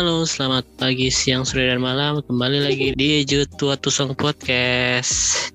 Halo, 0.00 0.24
selamat 0.24 0.64
pagi, 0.80 1.12
siang, 1.12 1.44
sore, 1.44 1.68
dan 1.68 1.76
malam. 1.76 2.24
Kembali 2.24 2.64
lagi 2.64 2.96
di 2.96 3.20
Jutua 3.20 3.76
Tusong 3.76 4.16
Podcast. 4.16 5.52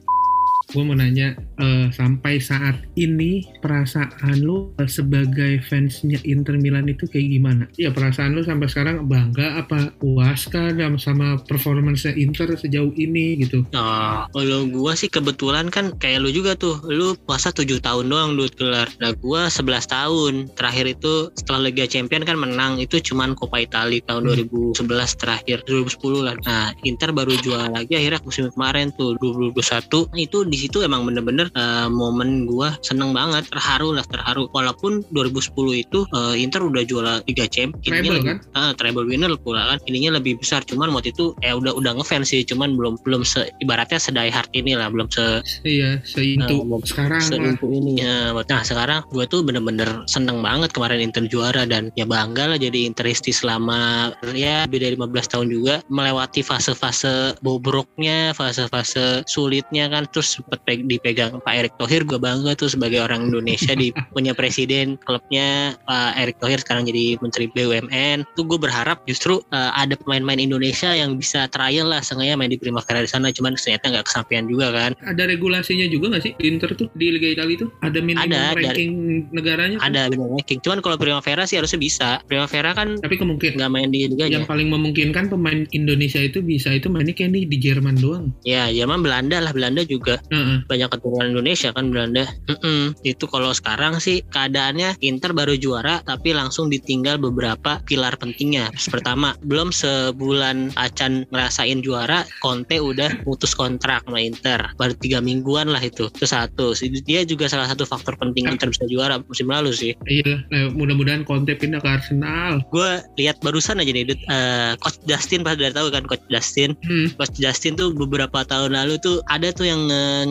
gue 0.70 0.86
mau 0.86 0.93
nanya 0.93 1.34
uh, 1.57 1.89
sampai 1.89 2.38
saat 2.38 2.78
ini 2.93 3.42
perasaan 3.66 4.45
lu 4.45 4.70
sebagai 4.86 5.57
fansnya 5.65 6.21
Inter 6.21 6.61
Milan 6.61 6.86
itu 6.86 7.09
kayak 7.09 7.34
gimana? 7.34 7.64
Ya 7.82 7.89
perasaan 7.89 8.38
lu 8.38 8.45
sampai 8.45 8.70
sekarang 8.70 9.09
bangga 9.09 9.65
apa 9.65 9.89
puas 9.97 10.45
kah 10.45 10.70
sama 11.02 11.41
performance 11.50 12.06
Inter 12.14 12.54
sejauh 12.54 12.93
ini 12.93 13.42
gitu? 13.42 13.65
Nah, 13.73 14.29
kalau 14.29 14.70
gue 14.70 14.93
sih 14.93 15.09
kebetulan 15.09 15.73
kan 15.73 15.97
kayak 15.97 16.21
lu 16.21 16.29
juga 16.29 16.54
tuh, 16.54 16.78
lu 16.86 17.18
puasa 17.25 17.50
7 17.50 17.82
tahun 17.82 18.06
doang 18.06 18.37
lu 18.37 18.46
gelar. 18.54 18.86
Nah 19.01 19.18
gue 19.18 19.42
11 19.50 19.65
tahun. 19.89 20.34
Terakhir 20.54 20.86
itu 20.93 21.34
setelah 21.34 21.65
Liga 21.65 21.89
Champion 21.89 22.21
kan 22.21 22.37
menang 22.37 22.78
itu 22.78 23.01
cuman 23.01 23.34
Coppa 23.34 23.65
Italia 23.65 24.04
tahun 24.06 24.29
hmm. 24.29 24.78
2011 24.78 25.21
terakhir 25.21 25.57
2010 25.65 26.21
lah. 26.21 26.36
Nah 26.45 26.70
Inter 26.86 27.09
baru 27.09 27.34
juara 27.42 27.73
lagi 27.73 27.97
akhirnya 27.97 28.21
musim 28.21 28.54
kemarin 28.54 28.93
tuh 28.93 29.18
2021 29.18 30.14
itu 30.21 30.37
di 30.45 30.57
situ 30.61 30.86
emang 30.86 31.07
bener-bener 31.09 31.50
uh, 31.57 31.89
momen 31.89 32.45
gue 32.45 32.70
seneng 32.86 33.16
banget 33.16 33.47
terharu 33.55 33.95
lah 33.95 34.03
terharu. 34.03 34.52
Walaupun 34.52 35.08
2010 35.16 35.88
itu 35.88 36.03
uh, 36.11 36.36
Inter 36.36 36.67
udah 36.67 36.83
juara 36.83 37.14
Liga 37.23 37.47
Champions. 37.47 37.88
Treble 37.88 38.19
kan? 38.19 38.38
Uh, 38.52 38.72
treble 38.75 39.08
winner 39.08 39.31
pula 39.39 39.64
kan. 39.72 39.80
Ininya 39.88 40.19
lebih 40.19 40.36
besar. 40.44 40.67
Cuman 40.67 40.91
waktu 40.91 41.16
itu 41.16 41.31
ya 41.39 41.55
udah 41.55 41.72
udah 41.72 41.95
ngefans 41.95 42.36
sih. 42.36 42.44
Cuman 42.44 42.75
belum 42.75 43.00
belum 43.08 43.23
se, 43.23 43.47
ibaratnya 43.64 43.97
sedai 43.97 44.28
hard 44.28 44.52
ini 44.52 44.75
lah. 44.75 44.92
Belum 44.92 45.08
se 45.08 45.39
iya 45.64 46.03
seintu 46.03 46.67
uh, 46.67 46.84
sekarang 46.84 47.23
seintu 47.23 47.72
ini. 47.72 48.03
Ya 48.03 48.36
nah 48.36 48.62
sekarang 48.62 49.02
gue 49.09 49.25
tuh 49.25 49.42
bener-bener 49.42 50.06
seneng 50.06 50.44
banget 50.44 50.75
kemarin 50.75 51.02
Inter 51.02 51.25
juara 51.25 51.64
dan 51.66 51.90
ya 51.97 52.06
bangga 52.06 52.52
lah 52.52 52.59
jadi 52.59 52.86
Interisti 52.86 53.34
selama 53.34 54.12
ya 54.36 54.67
lebih 54.67 54.84
dari 54.84 54.95
15 55.00 55.31
tahun 55.31 55.47
juga 55.50 55.75
melewati 55.90 56.45
fase-fase 56.45 57.40
bobroknya 57.42 58.36
fase-fase 58.36 59.23
sulitnya 59.25 59.88
kan. 59.88 60.06
Terus 60.12 60.38
sempet 60.38 60.59
dipegang 60.67 61.40
Pak 61.42 61.53
Erick 61.56 61.75
Thohir 61.80 62.03
gue 62.03 62.19
bangga 62.19 62.53
tuh 62.53 62.69
sebagai 62.69 63.02
orang 63.02 63.30
Indonesia 63.30 63.45
di 63.46 63.94
punya 64.16 64.34
presiden 64.34 64.98
klubnya 65.06 65.78
Pak 65.86 66.12
Erick 66.18 66.38
Thohir 66.42 66.60
sekarang 66.62 66.90
jadi 66.90 67.22
menteri 67.22 67.48
BUMN 67.54 68.26
tuh 68.34 68.44
gue 68.44 68.60
berharap 68.60 69.06
justru 69.06 69.40
uh, 69.54 69.72
ada 69.78 69.94
pemain-pemain 69.96 70.42
Indonesia 70.42 70.92
yang 70.92 71.16
bisa 71.16 71.46
trial 71.54 71.90
lah 71.90 72.02
sengaja 72.02 72.34
main 72.36 72.52
di 72.52 72.60
Primavera 72.60 73.02
di 73.02 73.10
sana 73.10 73.30
cuman 73.30 73.56
ternyata 73.56 73.92
nggak 73.92 74.06
kesampaian 74.10 74.46
juga 74.50 74.74
kan. 74.74 74.92
Ada 75.06 75.30
regulasinya 75.30 75.86
juga 75.90 76.16
nggak 76.16 76.24
sih? 76.24 76.34
Inter 76.42 76.74
tuh 76.74 76.88
di 76.98 77.14
Liga 77.14 77.30
Italia 77.32 77.56
itu 77.56 77.68
ada 77.82 78.00
minimum 78.02 78.32
ada, 78.32 78.58
ranking 78.58 78.92
dari, 79.26 79.36
negaranya 79.36 79.78
ada 79.82 80.09
minimum 80.09 80.38
ranking 80.40 80.59
cuman 80.62 80.80
kalau 80.82 80.98
Primavera 80.98 81.44
sih 81.46 81.58
harusnya 81.59 81.80
bisa. 81.80 82.09
Primavera 82.26 82.74
kan 82.74 82.98
tapi 83.00 83.16
kemungkinan 83.20 83.62
nggak 83.62 83.72
main 83.72 83.90
di 83.94 84.09
Liga 84.09 84.26
yang 84.28 84.48
paling 84.48 84.70
memungkinkan 84.72 85.30
pemain 85.30 85.68
Indonesia 85.72 86.20
itu 86.20 86.42
bisa 86.42 86.74
itu 86.74 86.88
mainnya 86.90 87.14
kayak 87.14 87.32
nih 87.36 87.44
di 87.46 87.58
Jerman 87.59 87.96
doang. 88.00 88.34
Ya 88.48 88.70
Jerman 88.72 89.02
Belanda 89.06 89.42
lah 89.42 89.52
Belanda 89.52 89.82
juga 89.86 90.20
uh 90.32 90.36
-uh. 90.36 90.58
banyak 90.66 90.90
keturunan 90.92 91.28
Indonesia 91.36 91.70
kan 91.76 91.92
Belanda. 91.92 92.26
Mm-mm. 92.50 92.96
Itu 93.06 93.26
kalau 93.36 93.52
sekarang 93.52 94.00
sih 94.00 94.23
keadaannya 94.31 94.95
Inter 95.03 95.36
baru 95.36 95.59
juara 95.59 96.00
tapi 96.08 96.31
langsung 96.31 96.72
ditinggal 96.72 97.19
beberapa 97.19 97.83
pilar 97.83 98.16
pentingnya. 98.16 98.72
Pertama, 98.88 99.36
belum 99.44 99.75
sebulan 99.75 100.72
Acan 100.80 101.28
ngerasain 101.36 101.83
juara, 101.83 102.23
Conte 102.39 102.80
udah 102.80 103.28
putus 103.28 103.52
kontrak 103.52 104.08
sama 104.08 104.23
Inter. 104.23 104.72
Baru 104.80 104.95
tiga 104.95 105.19
mingguan 105.19 105.67
lah 105.67 105.83
itu. 105.83 106.08
Itu 106.08 106.23
satu. 106.23 106.72
Dia 107.03 107.28
juga 107.28 107.52
salah 107.52 107.67
satu 107.67 107.84
faktor 107.84 108.16
penting 108.16 108.47
Inter 108.47 108.72
bisa 108.72 108.88
juara 108.88 109.19
musim 109.19 109.51
lalu 109.51 109.75
sih. 109.75 109.91
Iya, 110.07 110.47
nah, 110.47 110.72
mudah-mudahan 110.72 111.28
Conte 111.28 111.51
pindah 111.59 111.84
ke 111.84 111.90
Arsenal. 111.91 112.63
Gue 112.72 113.03
lihat 113.19 113.44
barusan 113.44 113.84
aja 113.84 113.91
nih, 113.91 114.16
uh, 114.31 114.79
Coach 114.79 115.03
Justin 115.03 115.44
pasti 115.44 115.68
udah 115.68 115.75
tahu 115.75 115.88
kan 115.91 116.03
Coach 116.07 116.25
Justin. 116.31 116.72
Hmm. 116.88 117.12
Coach 117.19 117.35
Justin 117.35 117.75
tuh 117.75 117.91
beberapa 117.91 118.47
tahun 118.47 118.78
lalu 118.78 118.95
tuh 119.03 119.19
ada 119.28 119.51
tuh 119.51 119.68
yang 119.68 119.81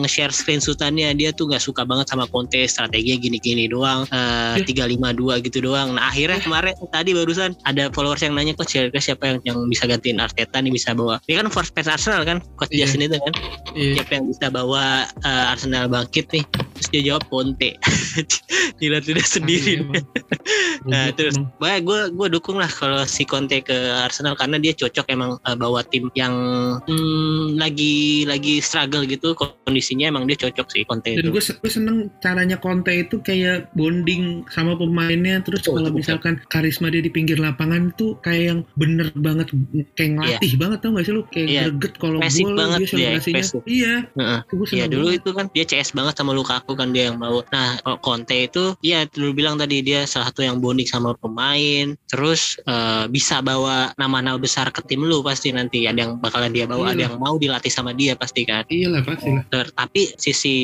nge-share 0.01 0.33
screenshotannya 0.33 1.13
dia 1.13 1.29
tuh 1.35 1.45
nggak 1.51 1.61
suka 1.61 1.85
banget 1.85 2.09
sama 2.09 2.25
Conte 2.31 2.65
strateginya 2.85 3.17
gini-gini 3.17 3.65
doang 3.65 4.05
eh, 4.13 4.61
tiga 4.61 4.85
lima 4.85 5.09
dua 5.09 5.41
gitu 5.41 5.65
doang. 5.65 5.97
Nah 5.97 6.13
akhirnya 6.13 6.37
kemarin 6.37 6.77
tadi 6.93 7.17
barusan 7.17 7.57
ada 7.65 7.89
followers 7.89 8.21
yang 8.21 8.37
nanya 8.37 8.53
coach 8.53 8.77
kira 8.77 8.93
siapa 9.01 9.25
yang 9.25 9.37
yang 9.41 9.57
bisa 9.65 9.89
gantiin 9.89 10.21
Arteta 10.21 10.61
nih 10.61 10.69
bisa 10.69 10.93
bawa? 10.93 11.17
Ini 11.25 11.41
kan 11.41 11.47
first 11.49 11.73
fans 11.73 11.89
Arsenal 11.89 12.21
kan 12.21 12.37
coach 12.61 12.69
yeah. 12.69 12.85
Justin 12.85 13.09
itu 13.09 13.17
kan. 13.17 13.33
Yeah. 13.73 13.97
siapa 13.97 14.11
yang 14.21 14.25
bisa 14.29 14.45
bawa 14.53 15.09
uh, 15.25 15.51
Arsenal 15.51 15.89
bangkit 15.89 16.29
nih 16.29 16.45
terus 16.75 16.87
dia 16.91 17.01
jawab 17.13 17.23
Conte 17.31 17.79
gila 18.79 18.99
tidak 18.99 19.23
sendiri. 19.23 19.79
ah, 19.79 19.95
iya, 19.95 19.99
nah 20.91 21.05
terus 21.15 21.39
baik 21.63 21.87
gue 21.87 22.01
gue 22.11 22.27
dukung 22.35 22.59
lah 22.59 22.67
kalau 22.67 23.07
si 23.07 23.23
Conte 23.23 23.63
ke 23.63 23.75
Arsenal 24.03 24.35
karena 24.35 24.59
dia 24.59 24.75
cocok 24.75 25.07
emang 25.07 25.39
uh, 25.47 25.55
bawa 25.55 25.81
tim 25.87 26.11
yang 26.13 26.35
hmm, 26.83 27.55
lagi 27.55 28.27
lagi 28.27 28.59
struggle 28.59 29.07
gitu. 29.07 29.31
Kondisinya 29.35 30.11
emang 30.11 30.27
dia 30.27 30.35
cocok 30.35 30.67
sih 30.71 30.83
Conte 30.83 31.15
dan 31.15 31.31
gue 31.31 31.39
gue 31.41 31.71
seneng 31.71 32.11
caranya 32.19 32.59
Conte 32.59 32.91
itu 32.91 33.23
kayak 33.23 33.71
bonding 33.79 34.43
sama 34.51 34.75
pemainnya. 34.75 35.39
Terus 35.41 35.63
oh, 35.71 35.79
kalau 35.79 35.95
misalkan 35.95 36.43
karisma 36.51 36.91
dia 36.91 36.99
di 36.99 37.11
pinggir 37.11 37.39
lapangan 37.39 37.95
tuh 37.95 38.19
kayak 38.19 38.43
yang 38.51 38.59
bener 38.75 39.09
banget 39.15 39.55
kayak 39.95 40.11
iya. 40.11 40.15
ngelatih 40.19 40.51
yeah. 40.51 40.59
banget 40.59 40.77
tau 40.83 40.91
gak 40.91 41.05
sih 41.07 41.13
lu? 41.15 41.23
Kayak 41.31 41.47
yeah. 41.47 41.65
greget 41.71 41.93
kalau 42.01 42.19
gol 42.19 42.53
banget 42.57 42.79
dia 42.81 42.89
selebrasinya 42.89 43.43
iya. 43.69 43.95
Uh 44.17 44.21
-uh. 44.41 44.67
iya 44.73 44.85
dulu 44.89 45.07
itu 45.13 45.29
kan 45.31 45.45
dia 45.53 45.65
CS 45.65 45.93
banget 45.93 46.13
sama 46.17 46.31
Lukaku 46.33 46.64
kan 46.73 46.89
dia 46.89 47.13
yang 47.13 47.21
bawa 47.21 47.45
nah 47.53 47.77
Conte 48.01 48.49
itu 48.49 48.73
iya 48.81 49.05
dulu 49.05 49.37
bilang 49.37 49.61
tadi 49.61 49.85
dia 49.85 50.07
salah 50.09 50.31
satu 50.31 50.41
yang 50.41 50.63
bonding 50.63 50.87
sama 50.87 51.11
pemain. 51.19 51.97
Terus 52.07 52.55
uh, 52.65 53.05
bisa 53.11 53.43
bawa 53.43 53.91
nama-nama 53.99 54.39
besar 54.39 54.71
ke 54.71 54.79
tim 54.87 55.03
lu 55.03 55.19
pasti 55.19 55.51
nanti. 55.51 55.83
Ada 55.85 56.07
yang 56.07 56.13
bakalan 56.23 56.55
dia 56.55 56.63
bawa 56.63 56.91
Iyalah. 56.91 56.95
ada 56.95 57.01
yang 57.11 57.15
mau 57.19 57.35
dilatih 57.35 57.73
sama 57.73 57.91
dia 57.91 58.15
pasti 58.15 58.47
kan. 58.47 58.63
Iya 58.71 58.87
lah 58.93 59.01
pasti 59.03 59.29
lah. 59.35 59.43
Tapi 59.51 60.15
sisi 60.15 60.55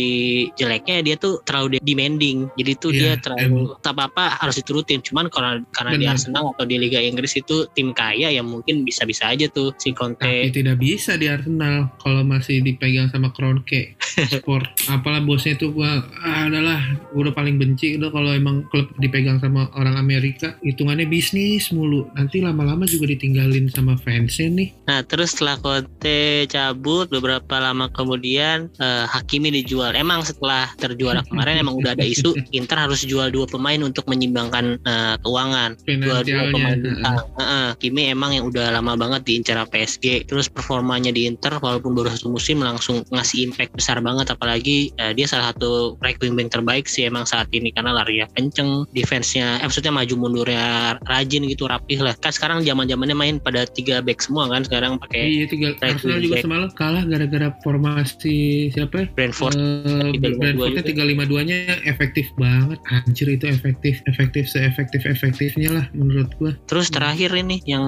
jeleknya 0.56 1.04
dia 1.04 1.16
tuh 1.20 1.44
terlalu 1.44 1.82
demanding. 1.84 2.48
Jadi 2.56 2.72
tuh 2.80 2.92
yeah, 2.96 3.20
dia 3.20 3.22
terlalu 3.22 3.76
tak 3.84 3.98
apa 4.00 4.08
apa 4.08 4.26
harus 4.40 4.56
diturutin. 4.62 5.04
Cuman 5.04 5.28
karena 5.28 5.60
karena 5.76 5.92
Bener. 5.98 6.02
di 6.02 6.06
Arsenal 6.08 6.44
atau 6.56 6.64
di 6.64 6.76
Liga 6.80 7.04
Inggris 7.04 7.36
itu 7.36 7.68
tim 7.76 7.92
kaya 7.92 8.32
yang 8.32 8.48
mungkin 8.48 8.88
bisa-bisa 8.88 9.28
aja 9.28 9.50
tuh 9.52 9.76
si 9.82 9.92
Conte. 9.92 10.24
Tapi 10.24 10.54
tidak 10.54 10.80
bisa 10.80 11.20
di 11.20 11.28
Arsenal 11.28 11.92
kalau 12.00 12.24
masih 12.24 12.64
dipegang 12.64 13.12
sama 13.12 13.34
Kroenke 13.36 14.00
sport 14.32 14.72
apalah 14.88 15.20
bosnya 15.20 15.60
itu 15.60 15.74
gua 15.74 15.91
ah, 16.00 16.48
adalah 16.48 16.80
gua 17.12 17.28
udah 17.28 17.36
paling 17.36 17.60
benci 17.60 18.00
udah 18.00 18.10
kalau 18.14 18.32
emang 18.32 18.64
klub 18.72 18.88
dipegang 19.02 19.42
sama 19.44 19.68
orang 19.76 20.00
Amerika 20.00 20.56
hitungannya 20.64 21.10
bisnis 21.10 21.74
mulu. 21.76 22.08
Nanti 22.16 22.40
lama-lama 22.40 22.88
juga 22.88 23.12
ditinggalin 23.12 23.68
sama 23.74 24.00
fansnya 24.00 24.48
nih. 24.52 24.70
Nah 24.88 25.04
terus 25.04 25.36
setelah 25.36 25.60
Conte 25.60 26.46
cabut 26.48 27.10
beberapa 27.10 27.58
lama 27.58 27.90
kemudian 27.92 28.70
uh, 28.78 29.10
Hakimi 29.10 29.50
dijual. 29.52 29.98
Emang 29.98 30.22
setelah 30.22 30.70
terjuara 30.78 31.26
kemarin 31.26 31.62
emang 31.62 31.82
udah 31.82 31.98
ada 31.98 32.06
isu 32.06 32.38
Inter 32.58 32.78
harus 32.78 33.04
jual 33.04 33.34
dua 33.34 33.50
pemain 33.50 33.80
untuk 33.82 34.06
menyimbangkan 34.06 34.78
uh, 34.86 35.16
keuangan. 35.26 35.80
Jual 35.88 36.22
dua 36.24 36.44
pemain 36.54 36.78
uh, 36.78 37.08
uh, 37.08 37.22
uh, 37.42 37.68
Hakimi 37.74 38.14
emang 38.14 38.38
yang 38.38 38.46
udah 38.48 38.70
lama 38.76 38.94
banget 38.94 39.26
diincar 39.26 39.58
PSG 39.68 40.30
terus 40.30 40.52
performanya 40.52 41.10
di 41.10 41.26
Inter 41.26 41.58
walaupun 41.58 41.98
baru 41.98 42.14
satu 42.14 42.30
musim 42.30 42.62
langsung 42.62 43.02
ngasih 43.10 43.50
impact 43.50 43.74
besar 43.74 43.98
banget. 44.04 44.30
Apalagi 44.30 44.94
uh, 45.02 45.16
dia 45.16 45.26
salah 45.26 45.56
satu 45.56 45.81
right 46.00 46.18
wingback 46.20 46.52
terbaik 46.52 46.86
sih 46.86 47.08
emang 47.08 47.26
saat 47.26 47.48
ini 47.56 47.72
karena 47.72 47.96
lari 47.96 48.24
ya 48.24 48.28
kenceng 48.36 48.86
defense-nya 48.92 49.62
eh, 49.62 49.66
maksudnya 49.66 49.94
maju 49.94 50.14
mundurnya 50.18 50.98
rajin 51.08 51.48
gitu 51.48 51.66
rapih 51.68 52.00
lah. 52.04 52.14
Kan 52.20 52.34
sekarang 52.34 52.64
zaman 52.66 52.88
zamannya 52.90 53.18
main 53.18 53.36
pada 53.40 53.64
tiga 53.66 54.04
back 54.04 54.20
semua 54.22 54.52
kan 54.52 54.66
sekarang 54.68 55.00
pakai 55.00 55.22
iya 55.26 55.46
tiga 55.48 55.74
Arsenal 55.80 56.20
juga 56.20 56.44
semalam 56.44 56.70
kalah 56.76 57.04
gara-gara 57.08 57.50
formasi 57.64 58.70
siapa? 58.76 59.06
Ya 59.06 59.08
Brentford 59.16 59.56
uh, 59.56 60.12
Brentfordnya 60.18 60.84
tiga 60.84 61.04
lima 61.08 61.24
duanya 61.26 61.80
efektif 61.88 62.28
banget. 62.36 62.78
Anjir 62.92 63.28
itu 63.32 63.48
efektif 63.48 64.04
efektif 64.06 64.50
seefektif 64.52 65.02
efektifnya 65.08 65.70
lah 65.72 65.86
menurut 65.96 66.30
gua. 66.38 66.52
Terus 66.68 66.92
terakhir 66.92 67.32
ini 67.34 67.64
yang 67.64 67.86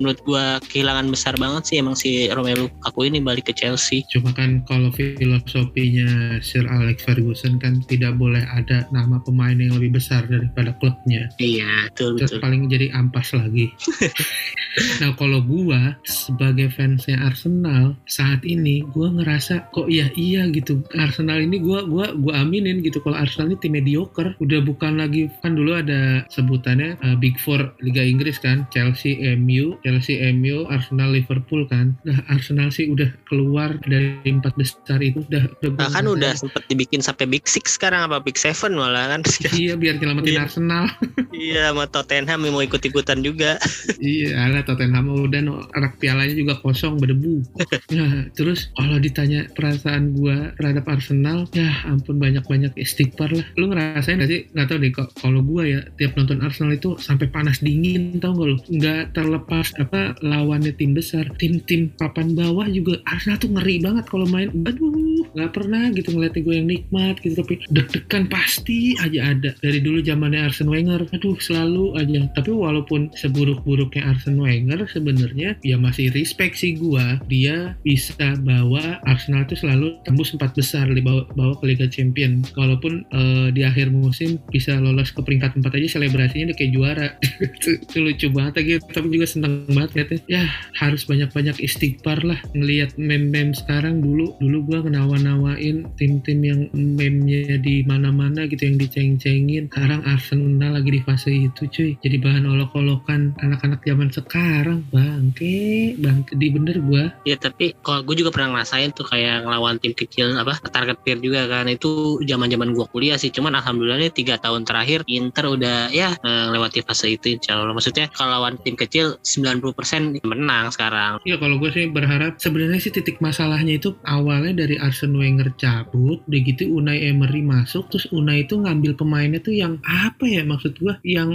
menurut 0.00 0.18
gua 0.24 0.58
kehilangan 0.72 1.06
besar 1.12 1.34
banget 1.36 1.62
sih 1.68 1.76
emang 1.78 1.94
si 1.94 2.26
Romelu 2.32 2.66
Lukaku 2.66 3.06
ini 3.06 3.18
balik 3.20 3.50
ke 3.50 3.54
Chelsea. 3.54 4.02
Cuma 4.10 4.32
kan 4.32 4.64
kalau 4.64 4.88
filosofinya 4.94 6.40
Sir 6.40 6.64
Alex 6.66 7.04
Ferguson 7.04 7.35
kan 7.60 7.84
tidak 7.84 8.16
boleh 8.16 8.42
ada 8.48 8.88
nama 8.88 9.20
pemain 9.20 9.56
yang 9.56 9.76
lebih 9.76 10.00
besar 10.00 10.24
daripada 10.24 10.72
klubnya. 10.80 11.28
Iya 11.36 11.92
betul 11.92 12.16
terus 12.16 12.32
betul. 12.36 12.42
paling 12.42 12.62
jadi 12.72 12.86
ampas 12.96 13.36
lagi. 13.36 13.68
Nah 15.00 15.16
kalau 15.16 15.40
gua 15.40 15.96
sebagai 16.04 16.68
fansnya 16.68 17.16
Arsenal 17.24 17.96
saat 18.04 18.44
ini 18.44 18.84
gua 18.92 19.08
ngerasa 19.08 19.72
kok 19.72 19.88
iya 19.88 20.12
iya 20.20 20.44
gitu. 20.52 20.84
Arsenal 21.00 21.40
ini 21.40 21.56
gua 21.56 21.88
gua 21.88 22.12
gua 22.12 22.44
aminin 22.44 22.84
gitu 22.84 23.00
kalau 23.00 23.16
Arsenal 23.16 23.52
ini 23.52 23.58
tim 23.64 23.72
mediocre. 23.72 24.36
Udah 24.36 24.60
bukan 24.60 25.00
lagi 25.00 25.32
kan 25.40 25.56
dulu 25.56 25.80
ada 25.80 26.28
sebutannya 26.28 27.00
uh, 27.00 27.16
Big 27.16 27.40
Four 27.40 27.72
Liga 27.80 28.04
Inggris 28.04 28.36
kan? 28.36 28.68
Chelsea 28.68 29.16
MU 29.36 29.80
Chelsea 29.80 30.20
MU 30.36 30.68
Arsenal 30.68 31.16
Liverpool 31.16 31.64
kan? 31.72 31.96
Nah 32.04 32.20
Arsenal 32.28 32.68
sih 32.68 32.92
udah 32.92 33.08
keluar 33.32 33.80
dari 33.88 34.20
empat 34.28 34.60
besar 34.60 35.00
itu 35.00 35.24
udah, 35.24 35.48
udah 35.64 35.70
bahkan 35.72 36.04
udah 36.04 36.36
sempet 36.36 36.62
dibikin 36.68 37.00
sampai 37.00 37.24
pakai 37.26 37.42
Big 37.42 37.44
Six 37.50 37.74
sekarang 37.74 38.06
apa 38.06 38.22
Big 38.22 38.38
Seven 38.38 38.78
malah 38.78 39.10
kan. 39.10 39.20
iya 39.58 39.74
biar 39.74 39.98
nyelamatin 39.98 40.38
Iya. 40.38 40.42
Arsenal. 40.46 40.84
iya 41.34 41.62
sama 41.74 41.84
Tottenham 41.90 42.40
yang 42.46 42.54
mau 42.54 42.62
ikut-ikutan 42.62 43.18
juga. 43.26 43.58
iya, 43.98 44.46
ala 44.46 44.62
Tottenham 44.62 45.10
udah 45.26 45.40
no, 45.42 45.66
rak 45.74 45.98
pialanya 45.98 46.34
juga 46.38 46.54
kosong 46.62 47.02
berdebu. 47.02 47.42
nah, 47.90 48.30
terus 48.38 48.70
kalau 48.78 49.02
ditanya 49.02 49.50
perasaan 49.58 50.14
gua 50.14 50.54
terhadap 50.54 50.86
Arsenal, 50.86 51.50
ya 51.50 51.66
ampun 51.90 52.22
banyak-banyak 52.22 52.70
istighfar 52.78 53.34
lah. 53.34 53.46
Lu 53.58 53.66
ngerasain 53.74 54.22
gak 54.22 54.30
sih? 54.30 54.46
Gak 54.54 54.70
tau 54.70 54.78
deh 54.78 54.92
kok 54.94 55.10
kalau 55.18 55.42
gua 55.42 55.66
ya 55.66 55.80
tiap 55.98 56.14
nonton 56.14 56.38
Arsenal 56.46 56.78
itu 56.78 56.94
sampai 57.02 57.26
panas 57.26 57.58
dingin 57.58 58.22
tau 58.22 58.38
gak 58.38 58.46
lu? 58.46 58.56
Nggak 58.70 59.18
terlepas 59.18 59.74
apa 59.82 60.14
lawannya 60.22 60.70
tim 60.78 60.94
besar, 60.94 61.26
tim-tim 61.42 61.90
papan 61.98 62.38
bawah 62.38 62.70
juga 62.70 63.02
Arsenal 63.08 63.40
tuh 63.40 63.50
ngeri 63.50 63.82
banget 63.82 64.04
kalau 64.06 64.28
main. 64.28 64.52
Aduh, 64.68 65.26
nggak 65.34 65.50
pernah 65.56 65.90
gitu 65.90 66.12
ngeliatnya 66.12 66.42
gue 66.44 66.54
yang 66.54 66.68
nikmat 66.68 67.15
gitu 67.22 67.40
tapi 67.40 67.60
deg-degan 67.70 68.26
pasti 68.30 68.96
aja 69.00 69.32
ada 69.32 69.50
dari 69.60 69.80
dulu 69.82 70.00
zamannya 70.02 70.46
Arsene 70.46 70.70
Wenger. 70.70 71.08
Aduh, 71.12 71.36
selalu 71.38 71.98
aja. 71.98 72.28
Tapi 72.34 72.50
walaupun 72.52 73.10
seburuk-buruknya 73.16 74.06
Arsene 74.06 74.40
Wenger 74.40 74.86
sebenarnya 74.86 75.58
ya 75.62 75.76
masih 75.76 76.12
respect 76.14 76.58
sih 76.60 76.78
gua. 76.78 77.18
Dia 77.26 77.74
bisa 77.82 78.38
bawa 78.42 79.02
Arsenal 79.04 79.44
itu 79.44 79.58
selalu 79.58 79.98
tembus 80.06 80.32
empat 80.34 80.54
besar 80.54 80.86
di 80.90 81.02
bawa, 81.02 81.26
ke 81.58 81.64
Liga 81.66 81.86
Champion. 81.90 82.44
Walaupun 82.54 83.04
eh, 83.10 83.48
di 83.52 83.62
akhir 83.66 83.90
musim 83.90 84.38
bisa 84.50 84.78
lolos 84.78 85.10
ke 85.10 85.20
peringkat 85.22 85.58
empat 85.58 85.76
aja 85.76 85.98
selebrasinya 85.98 86.52
udah 86.52 86.56
kayak 86.56 86.72
juara. 86.72 87.08
itu, 87.66 87.98
lucu 87.98 88.26
banget 88.30 88.52
lagi. 88.62 88.72
Tapi 88.92 89.06
juga 89.10 89.26
seneng 89.26 89.66
banget 89.70 89.90
liatnya. 89.98 90.18
Ya 90.26 90.44
harus 90.78 91.06
banyak-banyak 91.08 91.58
istighfar 91.62 92.22
lah 92.22 92.38
ngelihat 92.52 92.94
meme-meme 93.00 93.56
sekarang 93.56 94.00
dulu 94.00 94.36
dulu 94.38 94.58
gua 94.66 94.80
kenawa-nawain 94.84 95.88
tim-tim 95.96 96.40
yang 96.44 96.60
meme-nya 96.96 97.60
di 97.60 97.84
mana-mana 97.84 98.48
gitu 98.48 98.64
yang 98.64 98.80
diceng-cengin. 98.80 99.68
Sekarang 99.68 100.00
Arsenal 100.08 100.80
lagi 100.80 100.90
di 100.96 101.00
fase 101.04 101.30
itu 101.30 101.68
cuy. 101.68 101.92
Jadi 102.00 102.16
bahan 102.16 102.48
olok-olokan 102.48 103.36
anak-anak 103.38 103.84
zaman 103.84 104.08
sekarang. 104.08 104.80
Bangke 104.88 105.94
bangke. 106.00 106.32
Di 106.34 106.48
bener 106.48 106.76
gua. 106.80 107.12
Ya 107.28 107.36
tapi 107.36 107.76
kalau 107.84 108.00
gue 108.02 108.16
juga 108.16 108.32
pernah 108.32 108.56
ngerasain 108.56 108.96
tuh 108.96 109.04
kayak 109.04 109.44
ngelawan 109.44 109.76
tim 109.76 109.92
kecil 109.92 110.32
apa 110.40 110.56
target 110.72 110.96
peer 111.04 111.20
juga 111.20 111.44
kan. 111.46 111.68
Itu 111.68 112.20
zaman 112.24 112.48
zaman 112.48 112.72
gue 112.72 112.86
kuliah 112.88 113.20
sih. 113.20 113.28
Cuman 113.28 113.52
alhamdulillah 113.60 114.08
nih 114.08 114.12
tiga 114.16 114.40
tahun 114.40 114.64
terakhir 114.64 115.04
Inter 115.06 115.44
udah 115.52 115.92
ya 115.92 116.16
eh, 116.16 116.46
lewati 116.50 116.80
fase 116.80 117.12
itu 117.12 117.36
insya 117.36 117.60
Allah. 117.60 117.76
Maksudnya 117.76 118.08
kalau 118.16 118.40
lawan 118.40 118.56
tim 118.64 118.74
kecil 118.74 119.20
90% 119.20 120.24
menang 120.24 120.72
sekarang. 120.72 121.20
Iya 121.26 121.36
kalau 121.36 121.60
gue 121.60 121.70
sih 121.72 121.86
berharap 121.90 122.38
sebenarnya 122.40 122.80
sih 122.80 122.92
titik 122.94 123.20
masalahnya 123.20 123.76
itu 123.76 123.96
awalnya 124.06 124.64
dari 124.64 124.78
Arsene 124.78 125.16
Wenger 125.18 125.52
cabut, 125.58 126.22
udah 126.24 126.40
gitu 126.46 126.70
Unai 126.86 127.10
Emery 127.10 127.42
masuk, 127.42 127.90
terus 127.90 128.06
Unai 128.14 128.46
itu 128.46 128.54
ngambil 128.62 128.94
pemainnya 128.94 129.42
tuh 129.42 129.50
yang 129.50 129.82
apa 129.82 130.22
ya 130.22 130.46
maksud 130.46 130.78
gue, 130.78 130.94
yang 131.02 131.26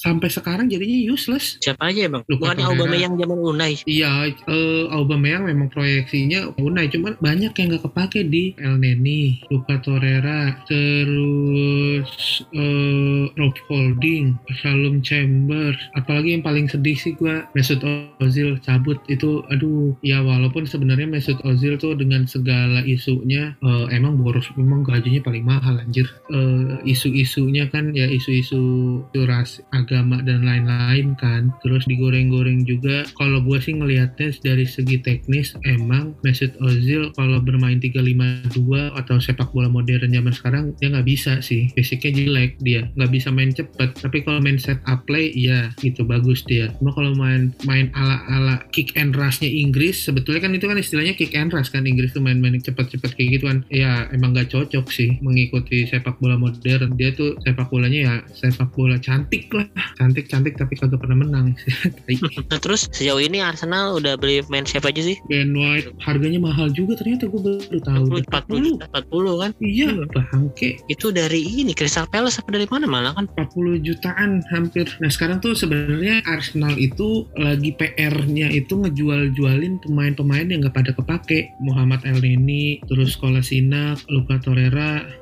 sampai 0.00 0.32
sekarang 0.32 0.72
jadinya 0.72 1.12
useless. 1.12 1.60
siapa 1.60 1.92
aja 1.92 2.08
emang? 2.08 2.24
Luka 2.24 2.56
bukan. 2.56 2.64
Aubameyang 2.64 3.20
zaman 3.20 3.36
Unai. 3.36 3.76
Iya, 3.84 4.32
eh, 4.32 4.84
Aubameyang 4.88 5.44
memang 5.44 5.68
proyeksinya 5.68 6.56
Unai, 6.56 6.88
cuman 6.88 7.20
banyak 7.20 7.52
yang 7.52 7.68
nggak 7.68 7.84
kepake 7.84 8.24
di 8.24 8.56
El 8.56 8.80
Neni, 8.80 9.44
Luka 9.52 9.76
Torreira, 9.84 10.56
terus 10.64 12.40
eh, 12.56 13.28
Rob 13.36 13.56
Holding, 13.68 14.40
Shalom 14.56 15.04
Chambers, 15.04 15.76
apalagi 16.00 16.32
yang 16.32 16.40
paling 16.40 16.64
sedih 16.64 16.96
sih 16.96 17.12
gua 17.12 17.44
Mesut 17.52 17.84
Ozil 18.24 18.56
cabut. 18.64 18.96
Itu, 19.12 19.44
aduh, 19.52 19.92
ya 20.00 20.24
walaupun 20.24 20.64
sebenarnya 20.64 21.04
Mesut 21.04 21.36
Ozil 21.44 21.76
tuh 21.76 21.92
dengan 21.92 22.24
segala 22.24 22.80
isunya 22.88 23.52
eh, 23.60 23.86
emang 23.92 24.16
boros, 24.16 24.48
memang 24.56 24.80
gajinya 24.94 25.20
paling 25.26 25.44
mahal 25.44 25.74
anjir. 25.82 26.06
Eh, 26.30 26.78
isu-isunya 26.86 27.66
kan 27.68 27.90
ya 27.90 28.06
isu-isu 28.06 29.02
ras 29.24 29.58
agama 29.72 30.20
dan 30.20 30.44
lain-lain 30.44 31.16
kan, 31.18 31.50
terus 31.64 31.88
digoreng-goreng 31.88 32.62
juga. 32.68 33.02
Kalau 33.18 33.40
gua 33.40 33.58
sih 33.58 33.74
ngelihatnya 33.74 34.30
dari 34.44 34.68
segi 34.68 35.00
teknis 35.00 35.56
emang 35.64 36.14
Mesut 36.22 36.52
Ozil 36.60 37.10
kalau 37.16 37.40
bermain 37.40 37.80
352 37.80 38.92
atau 38.94 39.16
sepak 39.18 39.50
bola 39.50 39.66
modern 39.66 40.12
zaman 40.12 40.34
sekarang 40.34 40.64
dia 40.78 40.92
nggak 40.92 41.08
bisa 41.08 41.40
sih. 41.40 41.72
Basicnya 41.72 42.12
jelek 42.14 42.60
dia 42.60 42.86
nggak 42.94 43.10
bisa 43.10 43.28
main 43.32 43.50
cepet. 43.50 43.96
Tapi 43.98 44.22
kalau 44.22 44.38
main 44.38 44.60
set 44.60 44.78
up 44.84 45.04
play 45.08 45.32
iya 45.32 45.72
gitu 45.80 46.04
bagus 46.04 46.44
dia. 46.44 46.70
Cuma 46.78 46.92
kalau 46.92 47.16
main 47.16 47.50
main 47.64 47.88
ala 47.96 48.20
ala 48.28 48.56
kick 48.70 48.94
and 48.94 49.16
rushnya 49.16 49.48
Inggris 49.48 50.04
sebetulnya 50.04 50.44
kan 50.44 50.52
itu 50.52 50.66
kan 50.68 50.78
istilahnya 50.78 51.14
kick 51.16 51.32
and 51.32 51.50
rush 51.50 51.72
kan 51.72 51.88
Inggris 51.88 52.12
tuh 52.12 52.20
main-main 52.20 52.60
cepet-cepet 52.60 53.10
kayak 53.16 53.28
gitu 53.40 53.44
kan. 53.48 53.58
Ya 53.72 54.06
emang 54.12 54.36
nggak 54.36 54.52
cocok 54.52 54.83
sih 54.90 55.16
mengikuti 55.20 55.86
sepak 55.88 56.18
bola 56.20 56.36
modern. 56.36 56.96
Dia 56.96 57.12
tuh 57.14 57.36
sepak 57.44 57.68
bolanya 57.70 58.00
ya 58.00 58.14
sepak 58.32 58.72
bola 58.74 58.96
cantik 59.00 59.48
lah. 59.52 59.66
Cantik 59.96 60.26
cantik 60.28 60.56
tapi 60.56 60.76
kagak 60.76 61.00
pernah 61.00 61.18
menang. 61.24 61.46
Nah 62.50 62.60
terus 62.60 62.86
sejauh 62.92 63.18
ini 63.18 63.40
Arsenal 63.42 63.96
udah 63.98 64.14
beli 64.14 64.44
main 64.52 64.62
siapa 64.66 64.92
aja 64.92 65.02
sih? 65.02 65.16
Ben 65.26 65.54
White 65.54 65.90
harganya 66.02 66.38
mahal 66.38 66.70
juga 66.70 66.98
ternyata 66.98 67.26
gue 67.26 67.40
baru 67.40 67.80
tahu. 67.80 68.02
40 68.22 68.54
40 68.54 68.68
juta 68.68 68.84
40 68.90 69.42
kan? 69.42 69.50
Iya 69.62 69.88
bangke. 70.10 70.70
Itu 70.90 71.10
dari 71.10 71.42
ini 71.42 71.72
Crystal 71.72 72.06
Palace 72.10 72.40
apa 72.40 72.50
dari 72.54 72.68
mana 72.68 72.86
malah 72.86 73.12
kan? 73.16 73.26
40 73.34 73.82
jutaan 73.86 74.42
hampir. 74.50 74.86
Nah 74.98 75.10
sekarang 75.10 75.38
tuh 75.38 75.54
sebenarnya 75.54 76.22
Arsenal 76.26 76.74
itu 76.76 77.26
lagi 77.38 77.70
PR-nya 77.74 78.50
itu 78.50 78.74
ngejual-jualin 78.74 79.82
pemain-pemain 79.82 80.46
yang 80.50 80.60
nggak 80.64 80.74
pada 80.74 80.90
kepake. 80.94 81.54
Muhammad 81.62 82.02
Elneny, 82.02 82.82
terus 82.90 83.14
Kolasinac, 83.14 84.02
Luka 84.10 84.38
Torreira, 84.42 84.73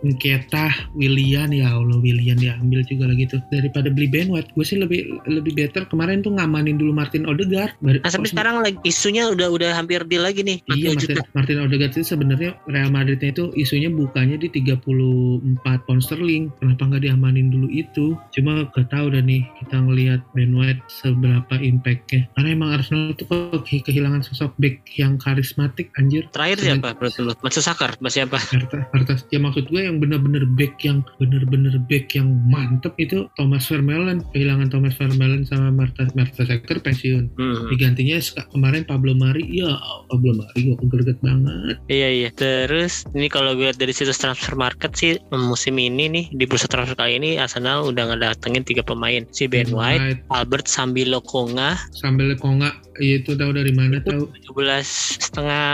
Nketiah, 0.02 0.92
Willian 0.96 1.52
ya 1.52 1.76
Allah 1.76 1.98
Willian 2.00 2.38
diambil 2.40 2.80
juga 2.88 3.10
lagi 3.10 3.28
tuh. 3.28 3.40
Daripada 3.52 3.92
beli 3.92 4.08
Ben 4.08 4.32
White, 4.32 4.54
gue 4.56 4.64
sih 4.64 4.78
lebih 4.80 5.20
lebih 5.28 5.52
better 5.52 5.84
kemarin 5.86 6.24
tuh 6.24 6.32
ngamanin 6.34 6.80
dulu 6.80 6.96
Martin 6.96 7.28
Odegaard. 7.28 7.76
Nah, 7.84 8.00
tapi 8.00 8.26
oh, 8.26 8.32
sekarang 8.32 8.56
lagi 8.64 8.78
isunya 8.88 9.28
udah 9.28 9.52
udah 9.52 9.70
hampir 9.76 10.00
deal 10.08 10.24
lagi 10.24 10.40
nih. 10.40 10.64
40 10.64 10.72
Iya 10.72 10.88
Martin, 10.88 11.02
juta. 11.04 11.22
Martin 11.36 11.58
Odegaard 11.60 11.92
itu 11.92 12.06
sebenarnya 12.06 12.50
Real 12.70 12.90
Madridnya 12.90 13.30
itu 13.34 13.44
isunya 13.58 13.90
bukannya 13.92 14.40
di 14.40 14.48
34 14.48 15.86
pound 15.86 16.02
sterling. 16.02 16.48
Kenapa 16.62 16.82
nggak 16.88 17.02
diamanin 17.04 17.52
dulu 17.52 17.68
itu? 17.68 18.16
Cuma 18.32 18.64
gak 18.72 18.88
tahu 18.88 19.12
dah 19.12 19.22
nih 19.22 19.44
kita 19.60 19.76
ngelihat 19.76 20.20
Ben 20.32 20.54
White 20.56 20.82
seberapa 20.88 21.54
impactnya. 21.60 22.30
Karena 22.38 22.48
emang 22.54 22.70
Arsenal 22.78 23.12
itu 23.12 23.28
kok 23.28 23.66
ke- 23.68 23.84
kehilangan 23.84 24.24
sosok 24.24 24.56
back 24.56 24.86
yang 24.96 25.20
karismatik 25.20 25.92
anjir. 26.00 26.30
Terakhir 26.32 26.58
siapa 26.62 26.94
menurut 26.96 27.14
lu? 27.18 27.32
Matsu 27.42 27.60
Sakar, 27.60 27.98
siapa? 28.08 28.38
Harta, 28.38 28.86
harta, 28.94 29.14
ya 29.28 29.41
maksud 29.42 29.66
gue 29.68 29.82
yang 29.82 29.98
bener-bener 29.98 30.46
back 30.54 30.78
yang 30.86 31.02
bener-bener 31.18 31.74
back 31.90 32.14
yang 32.14 32.30
mantep 32.46 32.94
itu 33.02 33.26
Thomas 33.34 33.66
Vermaelen 33.66 34.22
kehilangan 34.30 34.70
Thomas 34.70 34.94
Vermaelen 34.94 35.42
sama 35.42 35.74
Marta 35.74 36.06
Marta 36.14 36.46
Secker 36.46 36.78
pensiun. 36.78 37.34
Hmm. 37.34 37.66
digantinya 37.72 38.22
kemarin 38.54 38.86
Pablo 38.86 39.12
Mari. 39.18 39.44
Ya 39.50 39.74
Pablo 40.06 40.38
Mari 40.38 40.72
gue 40.72 40.76
greget 40.86 41.18
banget. 41.20 41.76
Iya 41.90 42.08
iya. 42.08 42.28
Terus 42.32 43.02
ini 43.18 43.26
kalau 43.26 43.58
gue 43.58 43.68
lihat 43.68 43.82
dari 43.82 43.90
situs 43.90 44.22
transfer 44.22 44.54
market 44.54 44.94
sih 44.94 45.18
musim 45.34 45.74
ini 45.76 46.06
nih 46.06 46.24
di 46.30 46.44
bursa 46.46 46.70
transfer 46.70 46.94
kali 46.94 47.18
ini 47.18 47.30
Arsenal 47.36 47.90
udah 47.90 48.14
ngedatengin 48.14 48.62
tiga 48.62 48.86
pemain. 48.86 49.26
Si 49.34 49.50
Ben 49.50 49.68
White, 49.72 50.22
Albert 50.30 50.70
Sambilo 50.70 51.18
Konga 51.24 51.74
sambil 51.92 52.34
konga 52.36 52.74
ya 53.00 53.20
itu 53.20 53.32
tahu 53.32 53.56
dari 53.56 53.72
mana 53.72 54.02
tahu. 54.04 54.28
17 54.52 54.84
setengah 55.32 55.64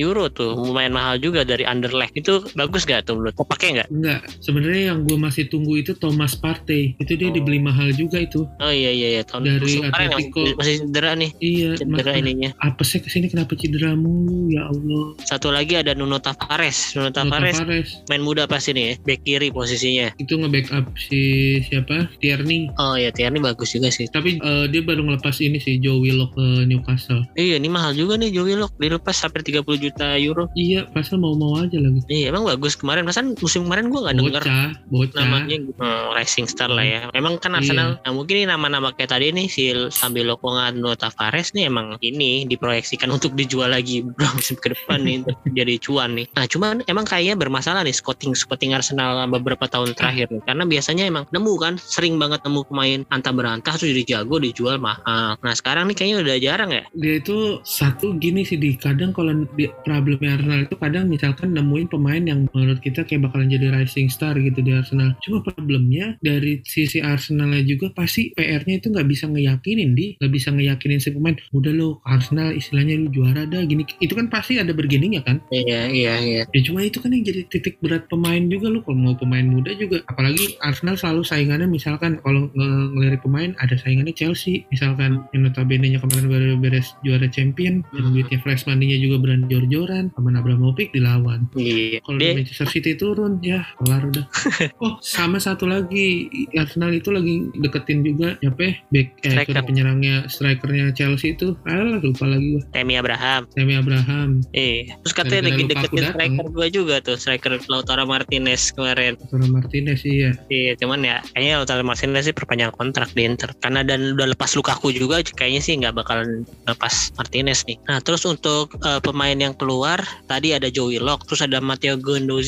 euro 0.00 0.32
tuh. 0.32 0.56
Lumayan 0.56 0.96
mahal 0.96 1.20
juga 1.20 1.44
dari 1.44 1.66
Anderlecht 1.66 2.16
itu 2.16 2.40
bagus 2.56 2.88
gak 2.88 3.03
tuh 3.04 3.14
menurut? 3.14 3.34
Kau 3.34 3.44
pakai 3.44 3.68
nggak? 3.74 3.88
enggak 3.88 4.20
sebenarnya 4.38 4.82
yang 4.88 5.00
gue 5.02 5.16
masih 5.16 5.44
tunggu 5.46 5.76
itu 5.76 5.92
Thomas 5.94 6.34
Partey 6.34 6.96
itu 6.96 7.12
dia 7.14 7.26
Oh. 7.26 7.34
dibeli 7.34 7.58
mahal 7.58 7.90
juga 7.90 8.18
itu 8.18 8.44
Oh 8.58 8.70
iya 8.70 8.88
iya 8.88 9.08
iya 9.10 9.22
tahun 9.22 9.44
Dari 9.46 9.80
Atletico. 9.82 10.40
masih, 10.40 10.54
masih 10.56 10.74
cedera 10.82 11.12
nih 11.14 11.30
iya 11.36 11.68
cedera 11.74 11.92
maka- 12.06 12.16
ininya. 12.16 12.50
apa 12.58 12.82
sih 12.82 12.98
ke 12.98 13.08
sini 13.08 13.26
kenapa 13.26 13.52
cedera 13.54 13.92
mulu 13.92 14.48
ya 14.48 14.64
Allah 14.64 15.04
Satu 15.20 15.48
lagi 15.48 15.74
ada 15.74 15.92
Nuno 15.92 16.16
Tavares. 16.18 16.94
Nuno 16.94 17.04
Nuno 17.04 17.12
Tavares 17.12 17.56
Tavares 17.56 17.88
main 18.06 18.20
muda 18.20 18.44
pasti 18.44 18.70
nih 18.70 18.84
ya, 18.86 18.94
back 19.02 19.20
kiri 19.22 19.48
posisinya. 19.50 20.08
itu 20.16 20.32
nge-backup 20.32 20.84
si 20.96 21.20
siapa 21.62 22.08
Tierney 22.16 22.70
Oh 22.76 22.94
iya 22.94 23.10
Tierney 23.10 23.38
bagus 23.38 23.70
juga 23.70 23.88
sih. 23.88 24.06
tapi 24.06 24.36
eh, 24.36 24.66
dia 24.68 24.80
baru 24.80 25.02
ngelepas 25.02 25.36
ini 25.38 25.58
sih 25.58 25.76
Joe 25.76 25.98
Willock 25.98 26.32
ke 26.32 26.46
Newcastle 26.64 27.26
Iya 27.34 27.56
ini 27.56 27.68
mahal 27.68 27.92
juga 27.92 28.14
nih 28.14 28.30
Joe 28.30 28.46
Willock 28.46 28.76
dilepas 28.76 29.16
sampai 29.16 29.42
30 29.42 29.60
juta 29.76 30.14
euro. 30.16 30.46
iya 30.54 30.86
pasal 30.86 31.18
mau-mau 31.18 31.58
aja 31.58 31.76
lagi 31.76 32.00
Iya 32.06 32.30
emang 32.30 32.46
bagus 32.46 32.74
kemarin. 32.74 32.93
Masan 33.02 33.34
musim 33.34 33.66
kemarin 33.66 33.90
gua 33.90 34.06
nggak 34.06 34.22
bocah 34.22 35.24
namanya 35.24 35.56
hmm, 35.58 36.14
Rising 36.14 36.46
Star 36.46 36.70
lah 36.70 36.86
ya. 36.86 37.00
Emang 37.10 37.40
kan 37.42 37.56
Arsenal, 37.58 37.98
nah, 37.98 38.12
mungkin 38.14 38.44
ini 38.44 38.46
nama-nama 38.46 38.94
kayak 38.94 39.10
tadi 39.10 39.34
nih 39.34 39.46
si 39.50 39.74
Sambilo 39.90 40.38
Konga 40.38 40.70
Nuno 40.70 40.94
Tavares 40.94 41.50
nih 41.56 41.66
emang 41.66 41.98
ini 42.04 42.46
diproyeksikan 42.46 43.10
untuk 43.10 43.34
dijual 43.34 43.74
lagi 43.74 44.04
musim 44.36 44.56
ke 44.60 44.76
depan 44.76 45.02
nih 45.02 45.24
untuk 45.24 45.36
jadi 45.58 45.74
cuan 45.80 46.14
nih. 46.14 46.26
Nah 46.36 46.44
cuman 46.46 46.74
emang 46.86 47.04
kayaknya 47.08 47.34
bermasalah 47.34 47.82
nih 47.82 47.96
scouting 47.96 48.36
scouting 48.36 48.76
Arsenal 48.76 49.26
beberapa 49.26 49.66
tahun 49.66 49.96
terakhir 49.96 50.30
nih. 50.30 50.42
Karena 50.44 50.64
biasanya 50.68 51.04
emang 51.08 51.24
nemu 51.32 51.52
kan 51.58 51.74
sering 51.80 52.20
banget 52.20 52.44
nemu 52.46 52.60
pemain 52.68 53.00
antah 53.10 53.32
berantah 53.34 53.74
tuh 53.74 53.90
jadi 53.90 54.20
jago 54.20 54.38
dijual 54.38 54.76
mahal. 54.78 55.40
Nah 55.40 55.54
sekarang 55.56 55.90
nih 55.90 55.96
kayaknya 55.96 56.16
udah 56.22 56.36
jarang 56.38 56.70
ya. 56.70 56.84
dia 56.94 57.18
itu 57.18 57.58
satu 57.64 58.16
gini 58.16 58.46
sih 58.46 58.60
di 58.60 58.76
kadang 58.78 59.10
kalau 59.10 59.32
di 59.56 59.66
problemnya 59.82 60.38
Arsenal 60.38 60.60
itu 60.66 60.76
kadang 60.78 61.04
misalkan 61.10 61.54
nemuin 61.56 61.88
pemain 61.90 62.22
yang 62.22 62.46
menurut 62.52 62.73
menurut 62.74 62.82
kita 62.82 63.06
kayak 63.06 63.30
bakalan 63.30 63.46
jadi 63.46 63.70
rising 63.70 64.10
star 64.10 64.34
gitu 64.34 64.58
di 64.58 64.74
Arsenal. 64.74 65.14
Cuma 65.22 65.46
problemnya 65.46 66.18
dari 66.18 66.58
sisi 66.66 66.98
Arsenalnya 66.98 67.62
juga 67.62 67.94
pasti 67.94 68.34
PR-nya 68.34 68.82
itu 68.82 68.90
nggak 68.90 69.06
bisa 69.06 69.30
ngeyakinin 69.30 69.94
di, 69.94 70.18
nggak 70.18 70.32
bisa 70.34 70.50
ngeyakinin 70.50 70.98
si 70.98 71.14
pemain. 71.14 71.38
Udah 71.54 71.70
lo 71.70 72.02
Arsenal 72.02 72.50
istilahnya 72.50 72.98
lu 72.98 73.14
juara 73.14 73.46
dah 73.46 73.62
gini. 73.62 73.86
Itu 74.02 74.18
kan 74.18 74.26
pasti 74.26 74.58
ada 74.58 74.74
bergeningnya 74.74 75.22
kan. 75.22 75.38
Iya 75.54 75.86
iya 75.86 76.14
iya. 76.18 76.42
Ya 76.50 76.60
cuma 76.66 76.82
itu 76.82 76.98
kan 76.98 77.14
yang 77.14 77.22
jadi 77.22 77.46
titik 77.46 77.78
berat 77.78 78.10
pemain 78.10 78.42
juga 78.50 78.66
lo 78.74 78.82
kalau 78.82 78.98
mau 78.98 79.14
pemain 79.14 79.46
muda 79.46 79.70
juga. 79.78 80.02
Apalagi 80.10 80.58
Arsenal 80.66 80.98
selalu 80.98 81.22
saingannya 81.22 81.70
misalkan 81.70 82.18
kalau 82.26 82.50
ng 82.50 82.98
ngelirik 82.98 83.22
pemain 83.22 83.54
ada 83.62 83.78
saingannya 83.78 84.16
Chelsea 84.16 84.66
misalkan 84.74 85.22
yang 85.30 85.46
notabene 85.46 85.86
nya 85.86 86.02
kemarin 86.02 86.26
baru 86.26 86.56
beres 86.58 86.96
juara 87.06 87.30
champion 87.30 87.84
dan 87.94 88.02
Hmm. 88.04 88.12
duitnya 88.16 88.38
fresh 88.40 88.64
money-nya 88.64 88.98
juga 89.00 89.16
berani 89.20 89.44
jor-joran 89.48 90.08
sama 90.16 90.32
Abramovich 90.34 90.90
dilawan. 90.92 91.46
Iya. 91.54 92.00
Kalau 92.04 92.18
Manchester 92.18 92.63
City 92.68 92.92
turun 92.96 93.38
ya 93.44 93.64
kelar 93.80 94.08
udah. 94.10 94.24
oh 94.84 94.94
sama 95.00 95.38
satu 95.40 95.68
lagi 95.68 96.28
Arsenal 96.54 96.94
itu 96.94 97.10
lagi 97.10 97.48
deketin 97.58 98.04
juga 98.04 98.36
siapa 98.40 98.60
ya 98.60 98.72
back 98.92 99.08
eh 99.24 99.32
Striker. 99.34 99.54
sorry, 99.54 99.66
penyerangnya 99.68 100.14
strikernya 100.28 100.86
Chelsea 100.94 101.34
itu 101.34 101.56
alah 101.68 101.98
lupa 102.00 102.24
lagi 102.28 102.46
gua 102.58 102.62
Temi 102.72 102.94
Abraham. 102.98 103.42
Tammy 103.54 103.74
Abraham 103.76 104.28
Iya. 104.54 104.96
Terus 105.04 105.14
katanya 105.14 105.42
lagi 105.52 105.62
deketin 105.68 106.04
striker 106.10 106.46
gua 106.50 106.66
juga 106.68 106.94
tuh, 107.00 107.16
striker 107.16 107.52
Lautaro 107.70 108.04
Martinez 108.04 108.70
kemarin. 108.74 109.16
Lautaro 109.18 109.46
Martinez 109.50 110.00
iya 110.04 110.36
Iya, 110.50 110.76
cuman 110.78 111.00
ya 111.04 111.20
kayaknya 111.32 111.62
Lautaro 111.62 111.82
Martinez 111.86 112.28
sih 112.28 112.34
perpanjang 112.36 112.72
kontrak 112.74 113.10
di 113.16 113.24
Inter. 113.26 113.50
Karena 113.58 113.80
dan 113.82 114.14
udah 114.16 114.32
lepas 114.36 114.52
Lukaku 114.54 114.92
juga 114.92 115.20
kayaknya 115.24 115.60
sih 115.62 115.74
nggak 115.80 115.94
bakalan 115.96 116.44
lepas 116.68 117.12
Martinez 117.16 117.64
nih. 117.68 117.78
Nah, 117.88 117.98
terus 118.04 118.22
untuk 118.28 118.74
eh, 118.84 119.00
pemain 119.00 119.36
yang 119.36 119.54
keluar 119.56 120.00
tadi 120.28 120.52
ada 120.52 120.68
Joey 120.68 121.00
Lock, 121.00 121.26
terus 121.28 121.42
ada 121.44 121.58
Matteo 121.60 121.96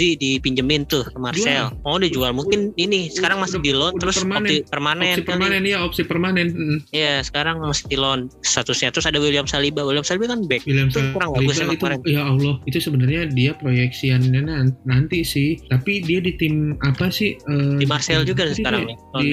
Guendouzi 0.06 0.38
dipinjemin 0.38 0.86
tuh 0.86 1.02
ke 1.04 1.18
Marcel. 1.18 1.75
Oh, 1.82 1.98
dijual. 1.98 2.30
Mungkin 2.30 2.70
ini 2.76 3.10
sekarang 3.10 3.42
masih 3.42 3.58
di 3.58 3.75
loan 3.75 3.90
Udah 3.92 4.06
terus 4.06 4.22
permanen. 4.22 4.46
opsi 4.46 4.56
permanen 4.64 5.02
opsi 5.02 5.14
kali. 5.16 5.26
permanen 5.26 5.62
ya 5.64 5.78
opsi 5.82 6.02
permanen 6.04 6.46
Mm. 6.46 6.78
Iya, 6.88 7.14
sekarang 7.22 7.58
masih 7.58 7.84
di 7.86 7.96
loan 7.96 8.20
statusnya. 8.40 8.88
Terus 8.88 9.04
ada 9.04 9.18
William 9.18 9.44
Saliba. 9.44 9.82
William 9.82 10.06
Saliba 10.06 10.30
kan 10.30 10.46
back. 10.46 10.62
William 10.64 10.88
Itu 10.88 11.02
kurang 11.10 11.34
bagus 11.34 11.52
Saliba 11.52 11.64
emang 11.64 11.75
itu 11.75 11.82
kemarin. 11.82 12.00
ya 12.06 12.22
Allah 12.25 12.54
itu 12.64 12.78
sebenarnya 12.78 13.20
dia 13.28 13.50
proyeksiannya 13.56 14.40
nan- 14.40 14.76
nanti 14.84 15.20
sih 15.22 15.58
tapi 15.66 16.00
dia 16.00 16.20
di 16.20 16.32
tim 16.34 16.54
apa 16.80 17.10
sih 17.10 17.34
eh, 17.36 17.76
Di 17.76 17.84
Marcel 17.84 18.22
juga 18.22 18.46
sih 18.46 18.62
sekarang 18.62 18.86
nih. 18.86 18.96
di 19.16 19.30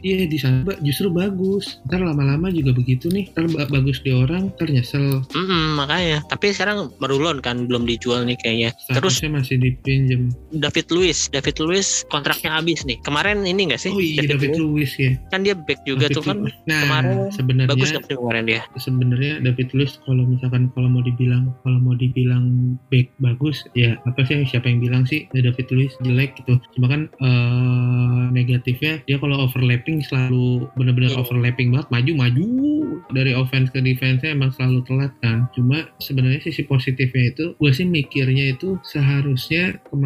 iya 0.00 0.24
di 0.24 0.38
sana 0.38 0.64
justru 0.80 1.10
bagus 1.10 1.78
ntar 1.84 2.00
lama-lama 2.00 2.48
juga 2.48 2.72
begitu 2.72 3.10
nih 3.10 3.28
ntar 3.30 3.44
ba- 3.50 3.68
bagus 3.68 4.00
di 4.00 4.10
orang 4.10 4.48
ntar 4.54 4.68
nyesel 4.68 5.20
Mm-mm, 5.30 5.76
makanya. 5.76 6.24
Tapi 6.26 6.50
sekarang 6.50 6.88
baru 6.96 7.20
loan 7.20 7.38
kan 7.38 7.66
belum 7.66 7.84
dijual 7.84 8.24
nih 8.24 8.36
kayaknya. 8.36 8.70
Terus 8.88 9.20
masih 9.24 9.56
David 10.54 10.86
Luiz, 10.90 11.28
David 11.30 11.56
Luiz 11.60 12.02
kontraknya 12.08 12.56
habis 12.56 12.82
nih. 12.84 12.98
Kemarin 13.02 13.42
ini 13.44 13.70
enggak 13.70 13.80
sih? 13.80 13.90
oh 13.94 14.00
iya 14.00 14.24
David, 14.26 14.56
Luiz 14.56 14.92
ya 14.96 15.14
Kan 15.30 15.42
dia 15.42 15.54
back 15.54 15.80
juga 15.84 16.06
David 16.10 16.16
tuh 16.16 16.22
kan. 16.24 16.36
Nah 16.66 16.78
kemarin 16.84 17.16
sebenarnya 17.30 17.70
Bagus 17.70 17.88
sih 17.90 18.16
kemarin 18.16 18.44
dia? 18.44 18.60
sebenarnya 18.76 19.32
David 19.40 19.68
Luiz 19.72 19.96
kalau 20.04 20.24
misalkan 20.24 20.68
kalau 20.74 20.88
mau 20.90 21.00
dibilang 21.00 21.50
kalau 21.62 21.78
mau 21.78 21.94
dibilang 21.94 22.76
back 22.88 23.08
bagus 23.18 23.64
ya 23.72 23.96
apa 24.04 24.22
sih 24.24 24.44
siapa 24.44 24.66
yang 24.66 24.80
bilang 24.82 25.02
sih 25.04 25.26
David 25.32 25.66
Luiz 25.70 25.92
jelek 26.02 26.36
gitu 26.40 26.58
cuma 26.76 26.86
kan 26.90 27.08
eh, 27.20 28.22
negatifnya 28.30 29.00
dia 29.04 29.16
kalau 29.18 29.44
overlapping 29.44 30.02
selalu 30.04 30.66
benar-benar 30.74 31.12
Iya. 31.14 31.20
overlapping 31.20 31.68
banget 31.70 31.88
maju 31.92 32.12
maju 32.16 32.46
dari 33.12 33.32
offense 33.36 33.68
ke 33.70 33.78
defense 33.78 34.24
emang 34.24 34.50
selalu 34.50 34.80
telat 34.88 35.12
kan 35.20 35.46
cuma 35.52 35.84
sebenarnya 36.00 36.40
sisi 36.42 36.64
positifnya 36.64 37.30
itu 37.30 37.44
gue 37.54 37.70
sih 37.70 37.84
mikirnya 37.84 38.56
itu 38.56 38.80
seharusnya 38.86 39.78
kemarin 39.88 40.03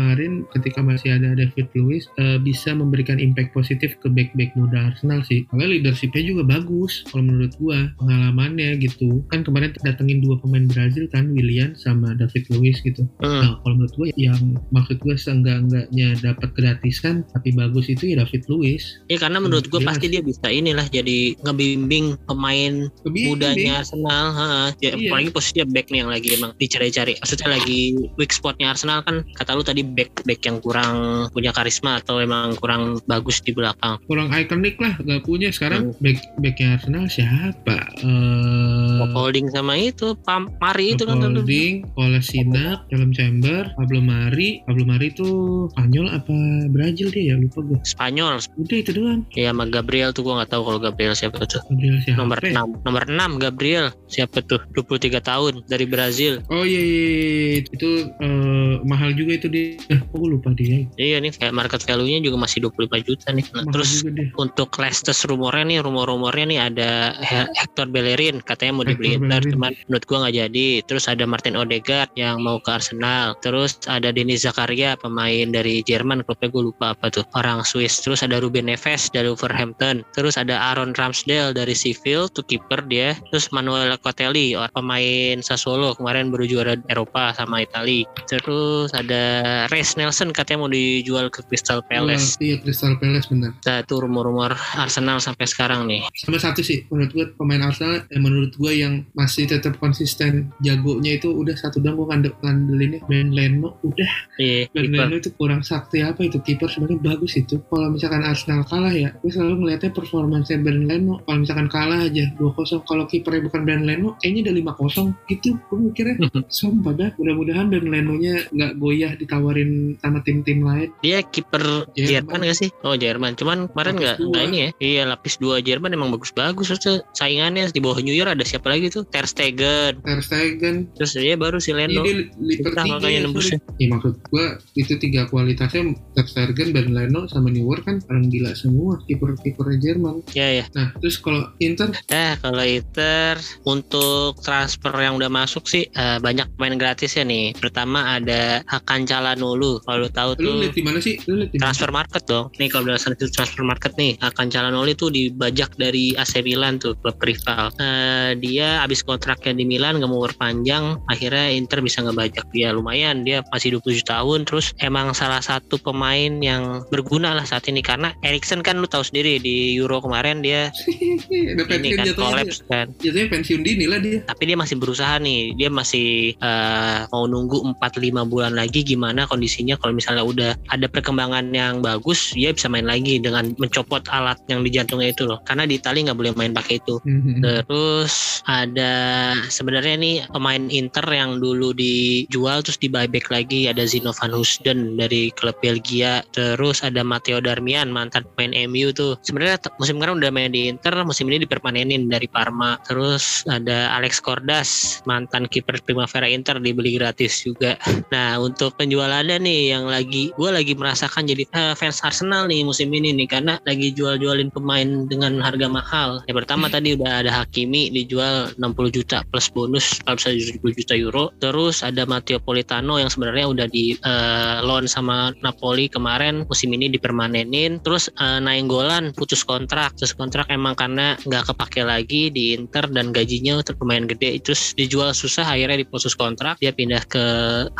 ketika 0.56 0.80
masih 0.80 1.18
ada 1.18 1.34
David 1.34 1.68
Luiz 1.74 2.06
eh, 2.16 2.38
bisa 2.40 2.72
memberikan 2.72 3.18
impact 3.18 3.52
positif 3.52 3.98
ke 3.98 4.08
back-back 4.08 4.54
muda 4.54 4.94
Arsenal 4.94 5.20
sih 5.26 5.44
karena 5.50 5.66
leadershipnya 5.78 6.22
juga 6.24 6.42
bagus 6.46 7.04
kalau 7.10 7.26
menurut 7.26 7.52
gue 7.58 7.78
pengalamannya 7.98 8.78
gitu 8.80 9.22
kan 9.28 9.42
kemarin 9.42 9.74
datengin 9.82 10.22
dua 10.22 10.38
pemain 10.40 10.64
Brazil 10.70 11.10
kan 11.10 11.30
Willian 11.34 11.74
sama 11.74 12.14
David 12.14 12.46
Luiz 12.54 12.78
gitu 12.82 13.08
Hmm. 13.18 13.42
Nah, 13.42 13.52
kalau 13.64 13.74
menurut 13.82 13.94
gue 13.98 14.08
yang 14.14 14.40
maksud 14.70 15.00
gue 15.02 15.14
seenggak-enggaknya 15.18 16.08
dapat 16.22 16.54
gratisan 16.54 17.26
tapi 17.34 17.50
bagus 17.50 17.90
itu 17.90 18.14
ya 18.14 18.22
David 18.22 18.46
Luiz. 18.46 19.02
Ya 19.10 19.18
karena 19.18 19.42
menurut 19.42 19.66
gue 19.66 19.80
jelas. 19.80 19.98
pasti 19.98 20.06
dia 20.12 20.22
bisa 20.22 20.46
inilah 20.46 20.86
jadi 20.86 21.34
ngebimbing 21.42 22.14
pemain 22.28 22.86
Lebih 23.02 23.22
mudanya 23.34 23.82
Arsenal. 23.82 24.24
Ha, 24.34 24.46
ya, 24.78 24.94
Iya. 24.98 25.10
Apalagi 25.10 25.30
posisinya 25.34 25.66
back 25.70 25.86
nih 25.90 25.98
yang 26.02 26.10
lagi 26.10 26.28
emang 26.34 26.52
dicari-cari. 26.58 27.12
Maksudnya 27.18 27.48
lagi 27.58 27.80
weak 28.18 28.32
spotnya 28.34 28.70
Arsenal 28.70 29.02
kan 29.02 29.26
kata 29.34 29.54
lu 29.58 29.62
tadi 29.66 29.82
back 29.88 30.22
back 30.22 30.40
yang 30.42 30.58
kurang 30.58 30.96
punya 31.30 31.50
karisma 31.50 31.98
atau 31.98 32.18
emang 32.18 32.56
kurang 32.56 33.00
bagus 33.04 33.40
di 33.40 33.52
belakang. 33.52 33.96
kurang 34.04 34.28
ikonik 34.30 34.76
lah 34.76 34.94
gak 34.98 35.22
punya 35.22 35.48
sekarang 35.48 35.90
Hmm. 35.90 36.00
back 36.00 36.18
backnya 36.38 36.66
Arsenal 36.74 37.04
siapa? 37.06 37.76
Eh 38.00 39.06
Holding 39.08 39.48
sama 39.48 39.74
itu 39.74 40.14
Pam 40.20 40.50
Mari 40.58 40.94
itu 40.94 41.04
kan. 41.04 41.18
Holding, 41.18 41.86
Kolasinac, 41.92 42.86
Dalam 42.88 43.10
Chamber, 43.10 43.70
Pablo 43.74 44.00
Mari, 44.00 44.60
Pablo 44.64 44.84
Mari 44.84 45.06
itu 45.08 45.28
Spanyol 45.70 46.06
apa 46.10 46.34
Brazil 46.68 47.08
dia 47.08 47.32
ya 47.32 47.36
lupa 47.36 47.62
gue. 47.62 47.78
Spanyol. 47.84 48.38
Udah 48.56 48.76
itu 48.76 48.90
doang. 48.92 49.20
Ya 49.32 49.50
sama 49.50 49.64
Gabriel 49.66 50.10
tuh 50.10 50.22
gua 50.22 50.42
nggak 50.42 50.50
tahu 50.50 50.62
kalau 50.64 50.78
Gabriel 50.78 51.14
siapa 51.14 51.40
tuh. 51.44 51.62
Gabriel 51.64 51.98
siapa? 52.00 52.18
Nomor 52.18 52.38
ya? 52.40 52.52
6 52.58 52.84
Nomor 52.84 53.02
6 53.06 53.38
Gabriel 53.38 53.86
Siapa 54.06 54.42
tuh 54.42 54.58
23 54.74 55.20
tahun 55.20 55.62
Dari 55.64 55.86
Brazil 55.86 56.42
Oh 56.48 56.62
iya, 56.62 56.80
iya, 56.80 57.02
iya. 57.06 57.58
itu 57.62 57.90
eh, 58.10 58.74
mahal 58.82 59.14
juga 59.14 59.32
itu 59.34 59.46
dia. 59.46 59.77
Eh, 59.88 59.96
kok 60.02 60.16
gue 60.18 60.30
lupa 60.34 60.50
dia. 60.52 60.82
Iya 60.98 61.22
nih 61.22 61.30
kayak 61.38 61.54
market 61.54 61.80
value-nya 61.86 62.20
juga 62.20 62.36
masih 62.42 62.66
25 62.66 62.98
juta 63.06 63.30
nih. 63.30 63.46
Nah, 63.54 63.64
Terus 63.70 64.02
untuk 64.34 64.68
Leicester 64.74 65.14
rumornya 65.30 65.64
nih 65.64 65.78
Rumor-rumornya 65.80 66.44
nih 66.50 66.60
ada 66.60 66.90
He- 67.22 67.50
Hector 67.54 67.86
Bellerin 67.86 68.42
Katanya 68.42 68.82
mau 68.82 68.84
dibeli 68.84 69.14
Inter. 69.16 69.40
Cuman 69.46 69.72
menurut 69.86 70.04
gua 70.04 70.18
nggak 70.26 70.36
jadi. 70.36 70.68
Terus 70.84 71.04
ada 71.06 71.24
Martin 71.24 71.54
Odegaard 71.54 72.10
Yang 72.18 72.36
mau 72.42 72.58
ke 72.58 72.70
Arsenal. 72.74 73.38
Terus 73.40 73.78
ada 73.86 74.10
Denis 74.10 74.42
Zakaria 74.42 74.98
Pemain 74.98 75.46
dari 75.54 75.80
Jerman 75.86 76.26
Klubnya 76.26 76.50
gue 76.50 76.62
lupa 76.74 76.92
apa 76.92 77.08
tuh 77.08 77.22
Orang 77.38 77.62
Swiss. 77.62 78.02
Terus 78.02 78.26
ada 78.26 78.42
Ruben 78.42 78.66
Neves 78.66 79.08
dari 79.14 79.30
Wolverhampton. 79.30 80.02
Terus 80.12 80.34
ada 80.34 80.58
Aaron 80.74 80.92
Ramsdale 80.98 81.54
dari 81.54 81.72
Sheffield 81.72 82.34
Tuh 82.34 82.44
kiper 82.44 82.82
dia. 82.90 83.14
Terus 83.30 83.48
Manuel 83.54 83.94
Cotelli 84.02 84.58
Pemain 84.74 85.38
Sassuolo 85.40 85.94
Kemarin 85.94 86.34
baru 86.34 86.44
juara 86.44 86.74
Eropa 86.90 87.30
sama 87.32 87.62
Itali 87.62 88.02
Terus 88.26 88.90
ada 88.92 89.67
Reece 89.68 90.00
Nelson 90.00 90.32
Katanya 90.32 90.64
mau 90.64 90.70
dijual 90.70 91.28
ke 91.28 91.44
Crystal 91.44 91.84
Palace. 91.84 92.38
Oh, 92.38 92.44
iya 92.44 92.56
Crystal 92.62 92.94
Palace 92.96 93.28
benar. 93.28 93.52
Nah, 93.58 93.78
itu 93.82 93.94
rumor-rumor 93.98 94.56
Arsenal 94.78 95.18
sampai 95.18 95.44
sekarang 95.50 95.84
nih. 95.84 96.04
sama 96.14 96.38
satu 96.38 96.64
sih 96.64 96.86
menurut 96.88 97.10
gue 97.10 97.24
pemain 97.34 97.62
Arsenal 97.66 98.06
yang 98.08 98.22
menurut 98.22 98.52
gue 98.54 98.72
yang 98.72 99.04
masih 99.12 99.50
tetap 99.50 99.76
konsisten 99.82 100.54
jagonya 100.62 101.18
itu 101.18 101.28
udah 101.34 101.52
satu 101.58 101.82
doang 101.82 101.98
gue 101.98 102.06
ngandel 102.08 102.32
ngandelinnya 102.40 103.00
Ben 103.10 103.34
Leno 103.34 103.76
udah. 103.82 104.12
Iya, 104.38 104.70
Ben. 104.70 104.94
Leno 104.94 105.18
itu 105.18 105.34
kurang 105.34 105.66
sakti 105.66 106.00
apa 106.00 106.22
itu 106.24 106.38
kiper 106.38 106.70
sebenarnya 106.70 107.00
bagus 107.02 107.34
itu. 107.34 107.58
Kalau 107.68 107.90
misalkan 107.90 108.22
Arsenal 108.22 108.62
kalah 108.64 108.94
ya 108.94 109.10
gue 109.18 109.30
selalu 109.30 109.66
ngelihatnya 109.66 109.90
performanya 109.90 110.56
Ben 110.62 110.86
Leno. 110.86 111.18
Kalau 111.26 111.38
misalkan 111.42 111.66
kalah 111.66 112.06
aja 112.06 112.30
2-0 112.38 112.86
kalau 112.86 113.04
kipernya 113.10 113.42
bukan 113.50 113.62
Ben 113.66 113.82
Leno 113.82 114.14
kayaknya 114.22 114.48
udah 114.48 114.54
5-0 114.78 115.34
gitu 115.34 115.50
gue 115.58 115.78
mikirnya. 115.90 116.16
Sumpah 116.58 116.94
dah 116.94 117.10
mudah-mudahan 117.18 117.66
Ben 117.66 117.86
Leno 117.90 118.14
nya 118.14 118.38
nggak 118.54 118.72
goyah 118.78 119.12
ditawarin 119.18 119.57
sama 120.02 120.18
tim-tim 120.22 120.62
lain 120.62 120.88
Dia 121.02 121.22
kiper 121.22 121.88
Jerman. 121.94 122.08
Jerman 122.28 122.40
gak 122.48 122.58
sih? 122.58 122.70
Oh 122.84 122.94
Jerman. 122.94 123.32
Cuman 123.38 123.58
kemarin 123.72 123.94
nggak 123.98 124.16
nggak 124.18 124.44
ini 124.50 124.58
ya. 124.58 124.70
Iya 124.78 125.02
lapis 125.10 125.38
dua 125.38 125.62
Jerman 125.62 125.94
emang 125.94 126.10
bagus-bagus. 126.14 126.74
Terus 126.78 127.02
saingannya 127.14 127.70
di 127.70 127.80
bawah 127.82 128.00
New 128.02 128.14
Year 128.14 128.28
ada 128.28 128.42
siapa 128.42 128.70
lagi 128.70 128.90
tuh? 128.90 129.06
Ter 129.08 129.26
Stegen. 129.26 130.02
Ter 130.02 130.20
Stegen 130.22 130.90
Terus 130.94 131.12
dia 131.14 131.34
baru 131.38 131.58
si 131.58 131.70
Iya 131.74 131.86
Leno. 131.88 132.02
Susah 132.02 132.84
tiga 132.84 132.98
makanya 132.98 133.18
ya, 133.18 133.20
nembusnya. 133.24 133.58
Ya 133.78 133.86
maksud 133.92 134.14
gua 134.30 134.46
itu 134.74 134.94
tiga 134.98 135.26
kualitasnya 135.30 135.94
Ter 136.16 136.26
Stegen, 136.26 136.74
Ben 136.74 136.90
Leno 136.92 137.26
sama 137.30 137.52
Neuer 137.52 137.80
kan 137.84 138.02
orang 138.10 138.28
gila 138.32 138.52
semua 138.54 138.98
kiper-kiper 139.06 139.66
Jerman. 139.78 140.22
Ya 140.34 140.48
ya. 140.50 140.64
Nah 140.74 140.94
terus 140.98 141.18
kalau 141.20 141.50
Inter 141.62 141.94
Eh 142.08 142.34
kalau 142.40 142.64
Inter 142.64 143.38
untuk 143.64 144.40
transfer 144.42 144.92
yang 144.98 145.16
udah 145.18 145.30
masuk 145.30 145.66
sih 145.68 145.86
eh, 145.88 146.18
banyak 146.18 146.48
pemain 146.56 146.76
gratis 146.78 147.14
ya 147.14 147.24
nih. 147.24 147.54
Pertama 147.56 148.18
ada 148.18 148.62
Hakan 148.66 149.04
Calhanoglu. 149.38 149.78
Kalau 149.86 149.98
lu 150.02 150.10
tahu 150.10 150.30
lu 150.34 150.42
tuh 150.42 150.54
lihat 150.66 150.74
di 150.74 150.82
mana 150.82 150.98
sih? 150.98 151.14
Lu 151.30 151.46
transfer 151.54 151.94
market 151.94 152.26
dong. 152.26 152.50
Nih 152.58 152.66
kalau 152.66 152.90
berdasarkan 152.90 153.14
itu 153.14 153.30
transfer 153.30 153.62
market 153.62 153.94
nih, 153.94 154.18
akan 154.18 154.50
Calhanoglu 154.50 154.90
itu 154.90 155.06
dibajak 155.14 155.78
dari 155.78 156.18
AC 156.18 156.42
Milan 156.42 156.82
tuh 156.82 156.98
klub 156.98 157.14
rival. 157.22 157.70
Eh, 157.78 158.34
dia 158.42 158.82
habis 158.82 159.06
kontraknya 159.06 159.54
di 159.54 159.62
Milan 159.62 160.02
nggak 160.02 160.10
mau 160.10 160.26
berpanjang, 160.26 160.98
akhirnya 161.06 161.54
Inter 161.54 161.78
bisa 161.78 162.02
ngebajak 162.02 162.50
dia 162.50 162.74
lumayan. 162.74 163.22
Dia 163.22 163.46
masih 163.54 163.78
27 163.78 164.02
tahun, 164.02 164.42
terus 164.42 164.74
emang 164.82 165.14
salah 165.14 165.38
satu 165.38 165.78
pemain 165.78 166.42
yang 166.42 166.82
berguna 166.90 167.38
lah 167.38 167.46
saat 167.46 167.70
ini 167.70 167.78
karena 167.78 168.10
Erikson 168.26 168.66
kan 168.66 168.82
lu 168.82 168.90
tahu 168.90 169.06
sendiri 169.06 169.38
di 169.38 169.78
Euro 169.78 170.02
kemarin 170.02 170.42
dia 170.42 170.74
ini 171.78 171.94
kan 171.94 172.06
collapse 172.18 172.66
kan. 172.66 172.90
Jatuhnya 172.98 173.30
pensiun 173.30 173.62
dini 173.62 173.86
lah 173.86 174.02
dia. 174.02 174.18
Tapi 174.26 174.42
dia 174.50 174.56
masih 174.58 174.74
berusaha 174.80 175.20
nih. 175.22 175.54
Dia 175.54 175.70
masih 175.70 176.34
eh, 176.34 176.98
mau 177.12 177.24
nunggu 177.30 177.78
4-5 177.78 178.26
bulan 178.26 178.52
lagi 178.56 178.82
gimana 178.82 179.27
kondisinya. 179.28 179.76
Kalau 179.76 179.92
misalnya 179.92 180.24
udah 180.24 180.50
ada 180.72 180.86
perkembangan 180.88 181.52
yang 181.52 181.84
bagus 181.84 182.32
dia 182.32 182.50
bisa 182.50 182.66
main 182.66 182.88
lagi 182.88 183.20
dengan 183.20 183.52
mencopot 183.60 184.02
alat 184.08 184.40
yang 184.48 184.64
di 184.64 184.72
jantungnya 184.72 185.12
itu 185.12 185.28
loh. 185.28 185.38
Karena 185.44 185.68
di 185.68 185.76
Italia 185.76 186.10
nggak 186.10 186.18
boleh 186.18 186.32
main 186.34 186.52
pakai 186.56 186.80
itu. 186.80 186.96
Mhm. 187.04 187.40
terus 187.68 188.40
ada 188.48 189.34
sebenarnya 189.50 189.98
nih 189.98 190.16
pemain 190.30 190.70
Inter 190.72 191.04
yang 191.10 191.42
dulu 191.42 191.74
dijual 191.76 192.64
terus 192.64 192.80
di 192.80 192.88
buyback 192.88 193.28
lagi. 193.28 193.68
Ada 193.68 193.84
Zino 193.84 194.14
van 194.14 194.32
Hoosden 194.32 194.96
dari 194.96 195.28
klub 195.36 195.58
Belgia. 195.60 196.24
Terus 196.32 196.80
ada 196.80 197.04
Matteo 197.04 197.42
Darmian 197.42 197.92
mantan 197.92 198.24
pemain 198.34 198.54
MU 198.70 198.94
tuh. 198.94 199.18
Sebenarnya 199.20 199.60
musim 199.76 200.00
kemarin 200.00 200.22
udah 200.22 200.32
main 200.32 200.50
di 200.54 200.70
Inter 200.70 200.94
musim 201.04 201.28
ini 201.28 201.44
dipermanenin 201.44 202.08
dari 202.08 202.30
Parma. 202.30 202.78
Terus 202.86 203.44
ada 203.50 203.92
Alex 203.98 204.22
Cordas 204.22 205.00
mantan 205.04 205.50
kiper 205.50 205.82
Primavera 205.82 206.30
Inter 206.30 206.62
dibeli 206.62 206.96
gratis 206.96 207.42
juga. 207.44 207.76
Nah 208.08 208.40
untuk 208.40 208.72
penjualannya 209.18 209.50
nih 209.50 209.62
yang 209.74 209.84
lagi 209.90 210.30
gue 210.30 210.50
lagi 210.54 210.72
merasakan 210.78 211.26
jadi 211.26 211.42
eh, 211.50 211.74
fans 211.74 211.98
Arsenal 212.06 212.46
nih 212.46 212.62
musim 212.62 212.86
ini 212.94 213.10
nih 213.10 213.26
karena 213.26 213.58
lagi 213.66 213.90
jual-jualin 213.90 214.46
pemain 214.54 215.10
dengan 215.10 215.42
harga 215.42 215.66
mahal. 215.66 216.22
Yang 216.30 216.46
pertama 216.46 216.70
tadi 216.70 216.94
udah 216.94 217.26
ada 217.26 217.30
Hakimi 217.34 217.90
dijual 217.90 218.54
60 218.54 218.94
juta 218.94 219.26
plus 219.26 219.50
bonus 219.50 219.98
kalau 220.06 220.22
bisa 220.22 220.30
70 220.30 220.78
juta 220.78 220.94
euro. 220.94 221.24
Terus 221.42 221.82
ada 221.82 222.06
Matteo 222.06 222.38
Politano 222.38 223.02
yang 223.02 223.10
sebenarnya 223.10 223.46
udah 223.50 223.66
di 223.66 223.98
eh, 223.98 224.56
loan 224.62 224.86
sama 224.86 225.34
Napoli 225.42 225.90
kemarin 225.90 226.46
musim 226.46 226.70
ini 226.70 226.86
dipermanenin. 226.86 227.82
Terus 227.82 228.06
eh, 228.14 228.38
Nainggolan 228.38 229.18
putus 229.18 229.42
kontrak 229.42 229.98
putus 229.98 230.14
kontrak 230.14 230.46
emang 230.46 230.78
karena 230.78 231.18
nggak 231.26 231.50
kepake 231.50 231.82
lagi 231.82 232.30
di 232.30 232.54
Inter 232.54 232.86
dan 232.86 233.10
gajinya 233.10 233.58
untuk 233.66 233.82
pemain 233.82 234.06
gede. 234.06 234.38
Terus 234.46 234.78
dijual 234.78 235.10
susah 235.10 235.42
akhirnya 235.42 235.82
diputus 235.82 236.14
kontrak 236.14 236.54
dia 236.62 236.70
pindah 236.70 237.02
ke 237.10 237.24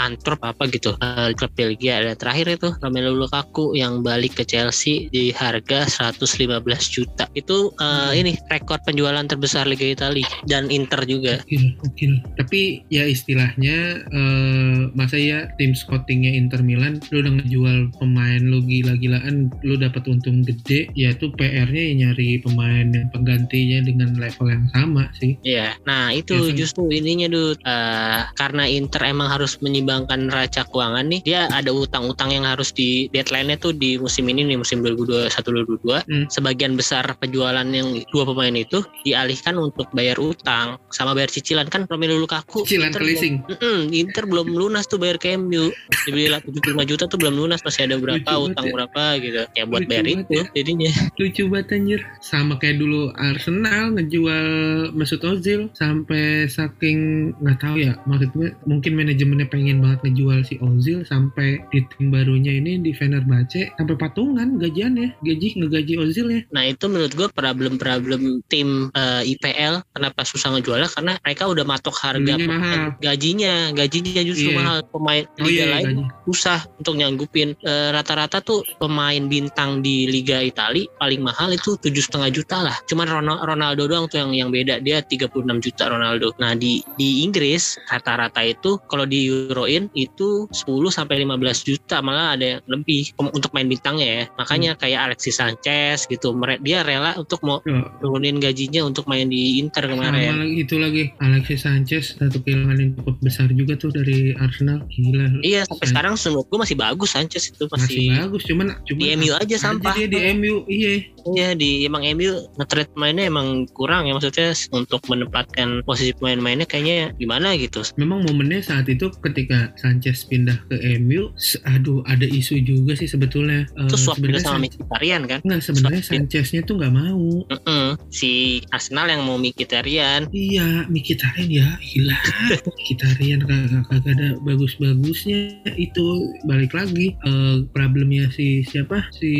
Antwerp 0.02 0.42
apa 0.42 0.66
gitu 0.66 0.99
eh, 1.30 1.37
klub 1.38 1.52
Belgia. 1.54 2.02
Dan 2.02 2.16
terakhir 2.18 2.47
itu 2.58 2.68
Romelu 2.82 3.14
Lukaku 3.14 3.76
yang 3.78 4.02
balik 4.02 4.40
ke 4.40 4.44
Chelsea 4.44 5.06
di 5.12 5.30
harga 5.30 5.87
115 5.87 6.64
juta. 6.90 7.30
Itu 7.37 7.70
eh, 7.78 8.12
ini 8.18 8.35
rekor 8.50 8.80
penjualan 8.82 9.25
terbesar 9.28 9.68
Liga 9.68 9.87
Italia 9.87 10.26
dan 10.49 10.73
Inter 10.73 11.04
juga. 11.04 11.38
Gokil, 11.44 11.78
gokil. 11.78 12.12
Tapi 12.40 12.82
ya 12.90 13.04
istilahnya 13.06 14.08
eh, 14.08 14.80
masa 14.97 15.20
ya 15.20 15.47
tim 15.61 15.76
scoutingnya 15.76 16.35
Inter 16.35 16.64
Milan 16.64 16.99
lu 17.14 17.23
udah 17.23 17.32
ngejual 17.38 17.78
pemain 18.02 18.42
lu 18.42 18.64
gila-gilaan 18.64 19.52
lu 19.62 19.78
dapat 19.78 20.08
untung 20.11 20.42
gede 20.42 20.90
ya 20.97 21.14
itu 21.14 21.30
PR-nya 21.35 21.82
ya 21.92 21.94
nyari 22.06 22.40
pemain 22.42 22.88
yang 22.90 23.08
penggantinya 23.12 23.85
dengan 23.85 24.16
level 24.16 24.49
yang 24.50 24.66
sama 24.73 25.06
sih. 25.18 25.38
Iya, 25.44 25.78
nah 25.87 26.11
itu 26.11 26.38
Ya, 26.49 26.54
justru 26.64 26.88
ininya 26.88 27.28
Dut. 27.28 27.58
Eh, 27.61 28.20
karena 28.38 28.64
Inter 28.64 29.02
emang 29.11 29.28
harus 29.28 29.58
menyimbangkan 29.58 30.30
neraca 30.30 30.64
keuangan 30.68 31.06
nih, 31.11 31.18
dia 31.23 31.49
ada 31.49 31.71
utang-utang 31.71 32.31
yang 32.31 32.45
harus 32.45 32.71
di 32.71 33.09
deadline-nya 33.11 33.57
tuh 33.57 33.73
di 33.73 33.97
musim 33.97 34.27
ini 34.27 34.45
nih 34.45 34.59
musim 34.59 34.81
2021-2022. 34.81 36.05
Hmm. 36.05 36.25
Sebagian 36.29 36.75
besar 36.75 37.05
penjualan 37.17 37.65
yang 37.65 38.03
dua 38.11 38.25
pemain 38.25 38.53
itu 38.53 38.81
dialihkan 39.03 39.57
untuk 39.57 39.89
bayar 39.91 40.19
utang 40.19 40.77
sama 40.91 41.13
bayar 41.13 41.29
cicilan 41.29 41.67
kan 41.67 41.85
Romelu 41.87 42.19
Lukaku. 42.19 42.63
Cicilan 42.65 42.91
Inter 42.91 43.01
ke 43.01 43.07
leasing. 43.07 43.35
belum- 43.43 43.59
Mm-mm, 43.59 43.79
Inter 43.93 44.25
belum 44.25 44.49
lunas 44.51 44.85
tuh 44.85 44.99
bayar 44.99 45.17
ke 45.17 45.35
MU. 45.35 45.71
Dibeli 46.05 46.29
lah 46.29 46.41
75 46.41 46.85
juta 46.85 47.05
tuh 47.07 47.19
belum 47.19 47.35
lunas 47.37 47.61
masih 47.63 47.87
ada 47.87 47.97
berapa 47.97 48.19
Lucu 48.19 48.51
utang 48.53 48.67
ya. 48.67 48.73
berapa 48.75 49.03
gitu. 49.19 49.43
Ya 49.55 49.65
buat 49.65 49.81
Lucu 49.85 49.91
bayar 49.91 50.07
itu 50.07 50.33
ya. 50.33 50.45
jadinya. 50.55 50.91
Lucu 51.17 51.43
banget 51.47 51.69
anjir. 51.75 52.01
Sama 52.21 52.55
kayak 52.57 52.77
dulu 52.79 53.11
Arsenal 53.15 53.95
ngejual 53.95 54.47
Mesut 54.93 55.23
Ozil 55.23 55.69
sampai 55.73 56.47
saking 56.47 56.99
nggak 57.39 57.59
tahu 57.59 57.77
ya 57.79 57.97
maksudnya 58.05 58.53
mungkin 58.65 58.93
manajemennya 58.95 59.47
pengen 59.47 59.79
banget 59.79 60.01
ngejual 60.05 60.39
si 60.43 60.55
Ozil 60.59 61.04
sampai 61.08 61.64
di 61.73 61.80
tim 61.88 62.12
barunya 62.12 62.52
ini 62.60 62.76
di 62.84 62.92
Fenerbahce 62.92 63.73
sampai 63.80 63.97
patungan 63.97 64.60
gajiannya. 64.60 65.16
Gaji 65.25 65.49
ngegaji 65.56 65.94
Ozil 65.97 66.26
ya 66.28 66.40
Nah 66.52 66.68
itu 66.68 66.84
menurut 66.86 67.12
gue 67.16 67.28
problem-problem 67.32 68.44
tim 68.52 68.92
eh, 68.92 69.23
IPL 69.25 69.80
kenapa 69.97 70.21
susah 70.23 70.52
ngejualnya? 70.54 70.88
Karena 70.92 71.12
mereka 71.25 71.49
udah 71.49 71.64
matok 71.64 71.97
harga 71.97 72.34
mahal. 72.36 72.92
gajinya 73.00 73.73
gajinya 73.73 74.23
justru 74.23 74.52
Iya. 74.52 74.58
mahal. 74.58 74.78
Pemain 74.92 75.25
oh 75.25 75.44
liga 75.44 75.64
iya 75.64 75.66
lain 75.80 75.86
gaji. 75.97 76.04
susah 76.28 76.60
untuk 76.76 76.94
nyanggupin. 76.97 77.49
Eh, 77.64 77.88
rata-rata 77.90 78.44
tuh 78.44 78.60
pemain 78.76 79.23
bintang 79.26 79.80
di 79.80 80.04
Liga 80.08 80.44
Italia 80.44 80.84
paling 81.00 81.21
mahal 81.25 81.54
itu 81.54 81.75
tujuh 81.80 82.02
setengah 82.04 82.30
juta 82.30 82.56
lah. 82.62 82.76
Cuman 82.86 83.08
Ronaldo, 83.08 83.42
Ronaldo 83.44 83.82
doang 83.88 84.04
tuh 84.10 84.21
yang 84.21 84.30
yang 84.36 84.50
beda. 84.52 84.80
Dia 84.84 85.00
36 85.00 85.58
juta 85.62 85.88
Ronaldo. 85.88 86.34
Nah 86.42 86.52
di 86.58 86.82
di 86.99 87.23
Inggris 87.25 87.78
rata-rata 87.88 88.42
itu 88.44 88.76
kalau 88.90 89.08
di 89.08 89.28
Euroin 89.28 89.88
itu 89.94 90.47
10 90.50 90.90
sampai 90.99 91.23
15 91.23 91.39
juta 91.63 92.02
malah 92.02 92.34
ada 92.34 92.58
yang 92.58 92.63
lebih 92.67 93.15
untuk 93.19 93.54
main 93.54 93.67
bintangnya 93.67 94.08
ya. 94.08 94.25
Makanya 94.34 94.75
kayak 94.75 95.00
Alexis 95.11 95.39
Sanchez 95.39 96.04
gitu 96.06 96.34
dia 96.61 96.82
rela 96.82 97.15
untuk 97.15 97.39
mau 97.43 97.61
Oh, 97.69 97.84
turunin 98.00 98.39
gajinya 98.39 98.80
untuk 98.82 99.04
main 99.06 99.28
di 99.28 99.61
Inter 99.61 99.84
sama 99.87 100.08
kemarin. 100.08 100.41
lagi 100.41 100.56
itu 100.63 100.75
lagi 100.78 101.02
Alexis 101.21 101.61
Sanchez 101.63 102.17
satu 102.17 102.41
kehilangan 102.41 102.78
yang 102.78 102.91
cukup 102.97 103.17
besar 103.21 103.47
juga 103.50 103.76
tuh 103.76 103.93
dari 103.93 104.32
Arsenal. 104.34 104.82
Gila. 104.89 105.43
Iya 105.43 105.69
sampai 105.69 105.84
San- 105.84 105.91
sekarang 105.93 106.15
menurut 106.17 106.47
gue 106.49 106.58
masih 106.58 106.76
bagus 106.76 107.11
Sanchez 107.13 107.43
itu 107.50 107.65
masih, 107.69 108.08
masih, 108.08 108.21
bagus 108.25 108.43
cuman 108.49 108.67
cuman 108.87 108.99
di 108.99 109.06
MU 109.15 109.32
aja 109.34 109.56
sampah. 109.58 109.93
dia 109.95 110.06
di 110.06 110.19
MU 110.32 110.65
iya. 110.67 110.95
Iya 111.28 111.49
di 111.52 111.84
emang 111.84 112.06
MU 112.17 112.32
nge-trade 112.56 112.89
pemainnya 112.97 113.28
emang 113.28 113.69
kurang 113.69 114.08
ya 114.08 114.17
maksudnya 114.17 114.56
untuk 114.73 115.04
menempatkan 115.06 115.84
posisi 115.84 116.17
pemain-mainnya 116.17 116.65
kayaknya 116.65 117.13
gimana 117.15 117.52
gitu. 117.54 117.84
memang 117.95 118.25
momennya 118.25 118.65
saat 118.65 118.89
itu 118.89 119.13
ketika 119.21 119.69
Sanchez 119.76 120.25
pindah 120.25 120.56
ke 120.67 120.76
MU 120.99 121.31
aduh 121.65 122.01
ada 122.05 122.25
isu 122.25 122.59
juga 122.61 122.97
sih 122.97 123.07
sebetulnya 123.07 123.69
Eh, 123.75 123.87
Itu 123.87 123.97
swap 123.99 124.17
juga 124.19 124.39
sebenarnya 124.39 124.47
sama 124.47 124.61
Mkhitaryan 124.65 125.23
kan. 125.27 125.39
Nggak, 125.45 125.61
sebenarnya 125.61 126.03
ya. 126.03 126.09
Sancheznya 126.09 126.61
tuh 126.65 126.75
nggak 126.79 126.95
mau 126.95 127.27
Mm-mm. 127.47 127.87
Si 128.09 128.31
Arsenal 128.71 129.07
yang 129.09 129.23
mau 129.23 129.37
Mkhitaryan. 129.37 130.31
Iya, 130.31 130.87
Mkhitaryan 130.89 131.49
ya, 131.51 131.69
gila. 131.79 132.17
Mkhitaryan 132.79 133.41
kagak 133.45 134.05
ada 134.09 134.29
bagus-bagusnya 134.43 135.41
itu 135.77 136.07
balik 136.47 136.73
lagi 136.73 137.13
eh, 137.19 137.57
problemnya 137.71 138.31
si 138.33 138.63
siapa 138.65 139.05
si 139.13 139.33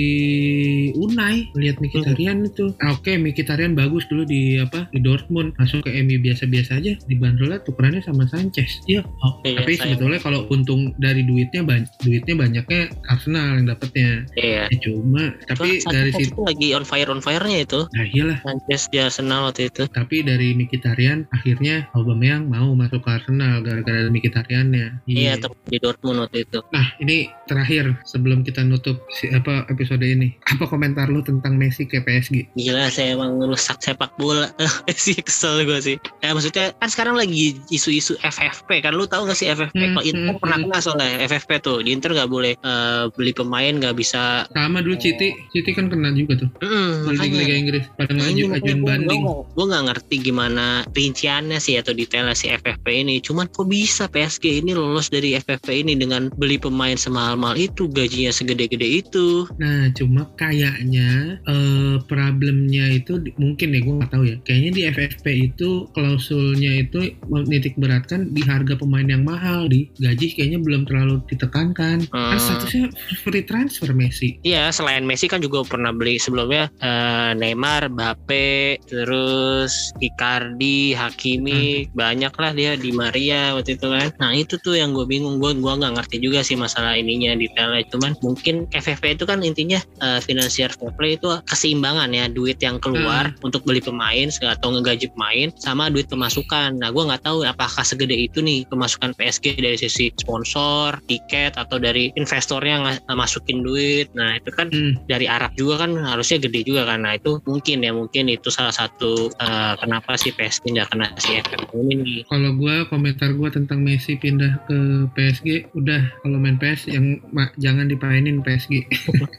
Unai 0.95 1.47
lihat 1.55 1.79
Mkhitaryan 1.79 2.47
itu. 2.47 2.75
Ah, 2.83 2.95
Oke, 2.95 3.15
Mkhitaryan 3.17 3.75
bagus 3.75 4.05
dulu 4.11 4.25
di 4.25 4.59
apa 4.59 4.89
di 4.91 4.99
Dortmund 5.01 5.55
masuk 5.57 5.87
ke 5.87 5.95
MU 6.03 6.19
biasa-biasa 6.19 6.81
aja 6.81 6.93
dibanderolnya 7.07 7.63
tukerannya 7.63 8.03
sama 8.03 8.27
Sanchez. 8.27 8.83
Iya, 8.87 9.05
oh, 9.05 9.39
Iya, 9.45 9.63
tapi 9.63 9.73
sayang. 9.77 9.97
sebetulnya 9.97 10.21
kalau 10.21 10.41
untung 10.51 10.93
dari 10.99 11.23
duitnya 11.29 11.61
ban- 11.63 11.91
duitnya 12.01 12.35
banyaknya 12.35 12.81
Arsenal 13.07 13.61
yang 13.61 13.67
dapetnya. 13.69 14.25
Iya. 14.35 14.65
Ya, 14.67 14.77
cuma 14.81 15.37
tapi 15.45 15.79
Cuma 15.79 15.93
dari 15.93 16.11
situ 16.11 16.33
itu 16.33 16.41
lagi 16.41 16.69
on 16.73 16.83
fire 16.83 17.09
on 17.09 17.21
fire-nya 17.21 17.63
itu. 17.63 17.85
nah 17.93 18.05
iyalah 18.07 18.39
Sanchez 18.41 18.89
di 18.89 18.99
Arsenal 18.99 19.41
waktu 19.45 19.69
itu. 19.69 19.85
tapi 19.91 20.23
dari 20.23 20.55
Mkhitaryan 20.55 21.29
akhirnya 21.31 21.87
Aubameyang 21.93 22.49
mau 22.49 22.73
masuk 22.73 23.05
ke 23.05 23.11
Arsenal 23.13 23.61
gara-gara 23.61 24.09
Mkhitaryannya 24.09 25.05
Iya, 25.05 25.37
tetap 25.37 25.53
di 25.65 25.77
Dortmund 25.77 26.23
waktu 26.23 26.43
itu. 26.43 26.59
nah 26.71 26.87
ini 26.99 27.29
terakhir 27.45 27.93
sebelum 28.05 28.41
kita 28.41 28.63
nutup 28.63 28.97
si, 29.11 29.29
apa 29.29 29.67
episode 29.69 30.01
ini 30.01 30.33
apa 30.47 30.65
komentar 30.65 31.07
lu 31.07 31.21
tentang 31.21 31.57
Messi 31.57 31.85
ke 31.85 32.01
PSG 32.01 32.55
Gila 32.55 32.89
saya 32.89 33.13
emang 33.13 33.37
ngerusak 33.37 33.81
sepak 33.81 34.15
bola 34.17 34.49
sih 34.95 35.19
kesel 35.19 35.65
gue 35.65 35.79
sih 35.79 35.97
ya 36.21 36.33
maksudnya 36.33 36.73
kan 36.77 36.89
sekarang 36.89 37.15
lagi 37.15 37.59
isu-isu 37.69 38.15
FFP 38.21 38.81
kan 38.81 38.93
lu 38.93 39.05
tahu 39.05 39.27
gak 39.27 39.37
sih 39.37 39.49
FFP 39.49 39.75
Hmm, 39.75 39.95
kalau 39.95 40.03
Inter 40.03 40.33
hmm, 40.33 40.41
pernah 40.41 40.57
hmm. 40.57 40.65
kena 40.67 40.79
soalnya 40.81 41.11
FFP 41.19 41.51
tuh. 41.61 41.79
Di 41.83 41.91
Inter 41.91 42.15
nggak 42.15 42.31
boleh 42.31 42.53
eh, 42.55 43.05
beli 43.15 43.33
pemain 43.33 43.75
nggak 43.75 43.95
bisa. 43.95 44.47
Sama 44.53 44.81
dulu 44.81 44.97
Citi 44.99 45.35
Citi 45.51 45.71
kan 45.73 45.91
kena 45.91 46.13
juga 46.13 46.47
tuh. 46.47 46.51
Mm, 46.61 46.93
di 47.09 47.29
Liga 47.35 47.55
Inggris. 47.55 47.85
Pada 47.97 48.13
ini 48.13 48.21
ngaju 48.21 48.43
makanya 48.45 48.59
ajuin 48.59 48.79
gua- 48.79 48.91
banding. 48.93 49.23
gua 49.55 49.65
nggak 49.69 49.85
ngerti 49.89 50.15
gimana 50.21 50.67
rinciannya 50.93 51.59
sih 51.59 51.75
atau 51.79 51.93
detailnya 51.95 52.37
si 52.37 52.47
FFP 52.51 52.87
ini. 53.03 53.19
Cuman 53.19 53.49
kok 53.49 53.67
bisa 53.67 54.07
PSG 54.07 54.61
ini 54.61 54.73
lolos 54.75 55.09
dari 55.09 55.35
FFP 55.35 55.87
ini 55.87 55.95
dengan 55.95 56.29
beli 56.35 56.61
pemain 56.61 56.95
semahal-mahal 56.95 57.57
itu 57.57 57.89
gajinya 57.89 58.31
segede-gede 58.31 59.01
itu? 59.01 59.47
Nah, 59.57 59.89
cuma 59.95 60.29
kayaknya 60.37 61.41
eh 61.47 61.97
problemnya 62.05 62.85
itu 62.93 63.17
mungkin 63.39 63.73
ya 63.73 63.81
gue 63.81 63.95
nggak 64.03 64.11
tahu 64.13 64.25
ya. 64.27 64.37
Kayaknya 64.45 64.71
di 64.75 64.83
FFP 64.89 65.27
itu 65.53 65.89
klausulnya 65.95 66.85
itu 66.85 67.15
menitik 67.29 67.79
beratkan 67.81 68.35
di 68.35 68.43
harga 68.45 68.77
pemain 68.77 69.07
yang 69.07 69.25
mahal 69.25 69.67
di 69.67 69.89
gaji 69.97 70.35
kayaknya 70.35 70.59
belum 70.61 70.85
terlalu 70.85 71.08
ditekankan. 71.25 72.05
Kan 72.05 72.37
Hmm. 72.37 72.37
statusnya 72.39 72.85
free 73.25 73.45
transfer 73.45 73.91
Messi. 73.97 74.37
Iya, 74.45 74.69
selain 74.69 75.09
Messi 75.09 75.27
kan 75.27 75.41
juga 75.41 75.65
pernah 75.65 75.91
beli 75.91 76.21
sebelumnya 76.21 76.69
eh, 76.79 77.33
Neymar, 77.33 77.89
Mbappe, 77.89 78.79
terus 78.85 79.95
Icardi, 79.99 80.93
Hakimi, 80.93 81.89
banyak 81.95 82.33
lah 82.37 82.53
dia 82.53 82.77
di 82.77 82.93
Maria 82.93 83.57
waktu 83.57 83.81
itu 83.81 83.89
kan. 83.89 84.13
Nah 84.21 84.37
itu 84.37 84.61
tuh 84.61 84.77
yang 84.77 84.93
gue 84.93 85.09
bingung, 85.09 85.41
gue 85.41 85.57
gua 85.59 85.79
nggak 85.79 85.95
ngerti 85.97 86.17
juga 86.21 86.45
sih 86.45 86.55
masalah 86.55 86.95
ininya 86.95 87.33
detailnya. 87.33 87.87
Cuman 87.89 88.13
mungkin 88.21 88.69
FFP 88.75 89.17
itu 89.17 89.25
kan 89.25 89.41
intinya 89.41 89.81
eh, 90.03 90.21
financial 90.21 90.69
fair 90.75 90.93
play 90.99 91.17
itu 91.17 91.29
keseimbangan 91.47 92.11
ya, 92.13 92.27
duit 92.29 92.59
yang 92.61 92.77
keluar 92.83 93.33
untuk 93.41 93.63
beli 93.65 93.81
pemain 93.81 94.29
atau 94.29 94.69
ngegaji 94.75 95.09
pemain 95.15 95.49
sama 95.57 95.89
duit 95.89 96.11
pemasukan. 96.11 96.77
Nah 96.77 96.91
gue 96.91 97.03
nggak 97.05 97.23
tahu 97.23 97.47
apakah 97.47 97.87
segede 97.87 98.19
itu 98.19 98.43
nih 98.43 98.67
pemasukan 98.67 99.15
PSG 99.15 99.63
dari 99.63 99.79
sisi 99.79 100.11
sponsor 100.19 100.98
tiket 101.05 101.55
atau 101.55 101.77
dari 101.77 102.11
investornya 102.13 102.77
ng- 102.81 103.05
masukin 103.11 103.61
duit. 103.61 104.11
Nah 104.13 104.35
itu 104.35 104.51
kan 104.51 104.67
Hmm. 104.69 104.99
dari 105.05 105.27
Arab 105.27 105.53
juga 105.53 105.83
kan 105.83 105.95
harusnya 105.95 106.39
gede 106.39 106.65
juga 106.65 106.87
kan. 106.87 107.03
Nah 107.03 107.15
itu 107.15 107.39
mungkin 107.43 107.81
ya 107.81 107.93
mungkin 107.93 108.27
itu 108.27 108.49
salah 108.49 108.73
satu 108.73 109.31
eh, 109.31 109.75
kenapa 109.77 110.15
si 110.15 110.31
PSG 110.31 110.71
nggak 110.71 110.89
kena 110.89 111.07
si 111.17 111.35
efek 111.35 111.61
ini. 111.73 112.23
Kalau 112.25 112.55
gua 112.55 112.87
komentar 112.87 113.31
gua 113.33 113.49
tentang 113.49 113.81
Messi 113.81 114.15
pindah 114.15 114.65
ke 114.65 114.79
PSG, 115.11 115.49
udah 115.73 116.03
kalau 116.21 116.37
main 116.37 116.57
PS 116.57 116.89
yang 116.89 117.05
ma- 117.29 117.53
jangan 117.57 117.87
dipainin 117.87 118.41
PSG. 118.41 118.73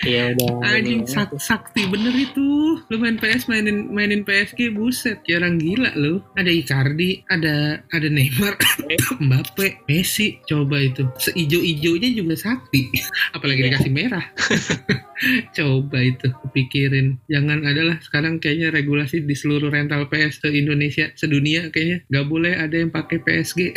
Ya 0.00 0.30
udah. 0.30 0.62
Anjing 0.70 1.02
sak 1.02 1.34
sakti 1.36 1.82
bener 1.84 2.14
itu. 2.14 2.78
Lu 2.86 2.96
main 2.96 3.18
PS 3.18 3.50
mainin 3.50 3.90
mainin 3.90 4.22
PSG 4.22 4.70
buset, 4.70 5.18
jarang 5.26 5.58
gila 5.58 5.90
lu. 5.92 6.22
Ada 6.32 6.46
Icardi, 6.48 7.26
ada 7.26 7.82
ada 7.84 8.08
Neymar, 8.08 8.54
Mbappe, 9.20 9.82
Messi. 9.86 10.38
Coba 10.46 10.78
itu. 10.90 11.06
Seijo-ijonya 11.16 12.10
juga 12.12 12.34
sakti. 12.36 12.90
Apalagi 13.36 13.60
Iya. 13.60 13.76
dikasih 13.76 13.92
merah. 13.92 14.24
Coba 15.56 16.00
itu 16.00 16.32
pikirin. 16.56 17.20
Jangan 17.28 17.60
adalah 17.68 18.00
sekarang 18.00 18.40
kayaknya 18.40 18.72
regulasi 18.72 19.20
di 19.20 19.36
seluruh 19.36 19.68
rental 19.68 20.08
PS 20.08 20.40
ke 20.40 20.48
Indonesia 20.48 21.12
sedunia 21.12 21.68
kayaknya 21.68 22.00
nggak 22.08 22.26
boleh 22.26 22.52
ada 22.56 22.72
yang 22.72 22.88
pakai 22.88 23.20
PSG. 23.20 23.60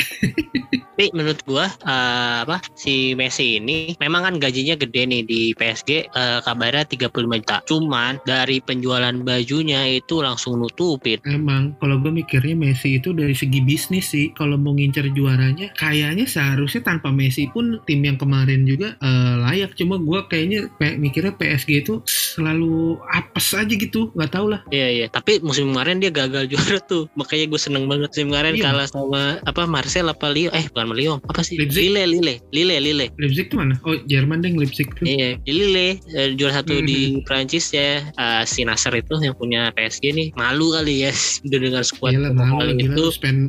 Tapi 0.94 1.10
menurut 1.12 1.42
gua 1.44 1.68
eh, 1.68 2.38
apa 2.48 2.62
si 2.78 3.12
Messi 3.18 3.58
ini 3.60 3.98
memang 4.00 4.24
kan 4.24 4.36
gajinya 4.40 4.78
gede 4.80 5.04
nih 5.04 5.22
di 5.28 5.42
PSG 5.58 6.08
eh, 6.08 6.40
kabarnya 6.46 6.88
35 6.88 7.12
juta. 7.44 7.58
Cuman 7.68 8.24
dari 8.24 8.64
penjualan 8.64 9.12
bajunya 9.20 9.84
itu 9.90 10.24
langsung 10.24 10.64
nutupin. 10.64 11.20
Emang 11.28 11.76
kalau 11.84 12.00
gue 12.00 12.14
mikirnya 12.14 12.56
Messi 12.56 13.04
itu 13.04 13.12
dari 13.12 13.36
segi 13.36 13.60
bisnis 13.60 14.16
sih 14.16 14.32
kalau 14.32 14.56
mau 14.56 14.72
ngincer 14.72 15.12
juaranya 15.12 15.74
kayaknya 15.76 16.24
seharusnya 16.24 16.86
tanpa 16.86 17.03
Messi 17.10 17.50
pun 17.50 17.82
tim 17.84 18.00
yang 18.00 18.16
kemarin 18.16 18.64
juga 18.64 18.96
eh, 18.96 19.34
layak 19.42 19.74
cuma 19.74 19.98
gue 19.98 20.20
kayaknya 20.28 20.70
mikirnya 20.96 21.34
PSG 21.34 21.70
itu 21.82 22.00
selalu 22.06 22.96
apes 23.10 23.52
aja 23.52 23.70
gitu 23.70 24.14
nggak 24.14 24.32
tau 24.32 24.48
lah 24.48 24.62
Iya 24.70 24.88
iya. 24.90 25.06
Tapi 25.08 25.40
musim 25.40 25.70
kemarin 25.70 25.98
dia 25.98 26.10
gagal 26.10 26.48
juara 26.48 26.80
tuh. 26.82 27.06
Makanya 27.14 27.46
gue 27.48 27.60
seneng 27.60 27.86
banget 27.86 28.10
musim 28.10 28.30
kemarin 28.30 28.54
Iya. 28.54 28.64
kalah 28.66 28.88
sama 28.88 29.22
apa 29.44 29.64
Marcel 29.66 30.08
apa 30.08 30.28
Lyon. 30.28 30.52
Eh 30.52 30.66
bukan 30.70 30.94
Lyon. 30.94 31.20
Apa 31.26 31.42
sih? 31.42 31.58
Leipzig. 31.58 31.90
Lille 31.90 32.04
Lille 32.06 32.36
Lille 32.52 32.78
Lille. 32.80 33.08
Leipzig 33.18 33.48
tuh 33.48 33.60
mana? 33.60 33.76
Oh 33.84 33.96
Jerman 34.06 34.40
deh 34.40 34.52
Leipzig 34.52 34.88
tuh 34.94 35.06
Iya, 35.06 35.38
Lille 35.44 35.98
eh, 36.12 36.30
juara 36.34 36.54
satu 36.56 36.74
Hmm. 36.74 36.86
di 36.86 37.00
Prancis 37.24 37.70
ya. 37.70 38.02
Eh, 38.04 38.44
si 38.44 38.62
Nasser 38.64 38.92
itu 38.94 39.14
yang 39.18 39.34
punya 39.34 39.70
PSG 39.72 40.12
nih 40.12 40.28
malu 40.36 40.74
kali 40.74 41.06
ya 41.06 41.12
udah 41.46 41.60
dengan 41.60 41.84
skuad 41.84 42.14
malu 42.34 42.60
kali 42.60 42.74
itu 42.80 43.04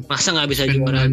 masa 0.06 0.32
nggak 0.32 0.48
bisa 0.48 0.64
juara 0.66 1.08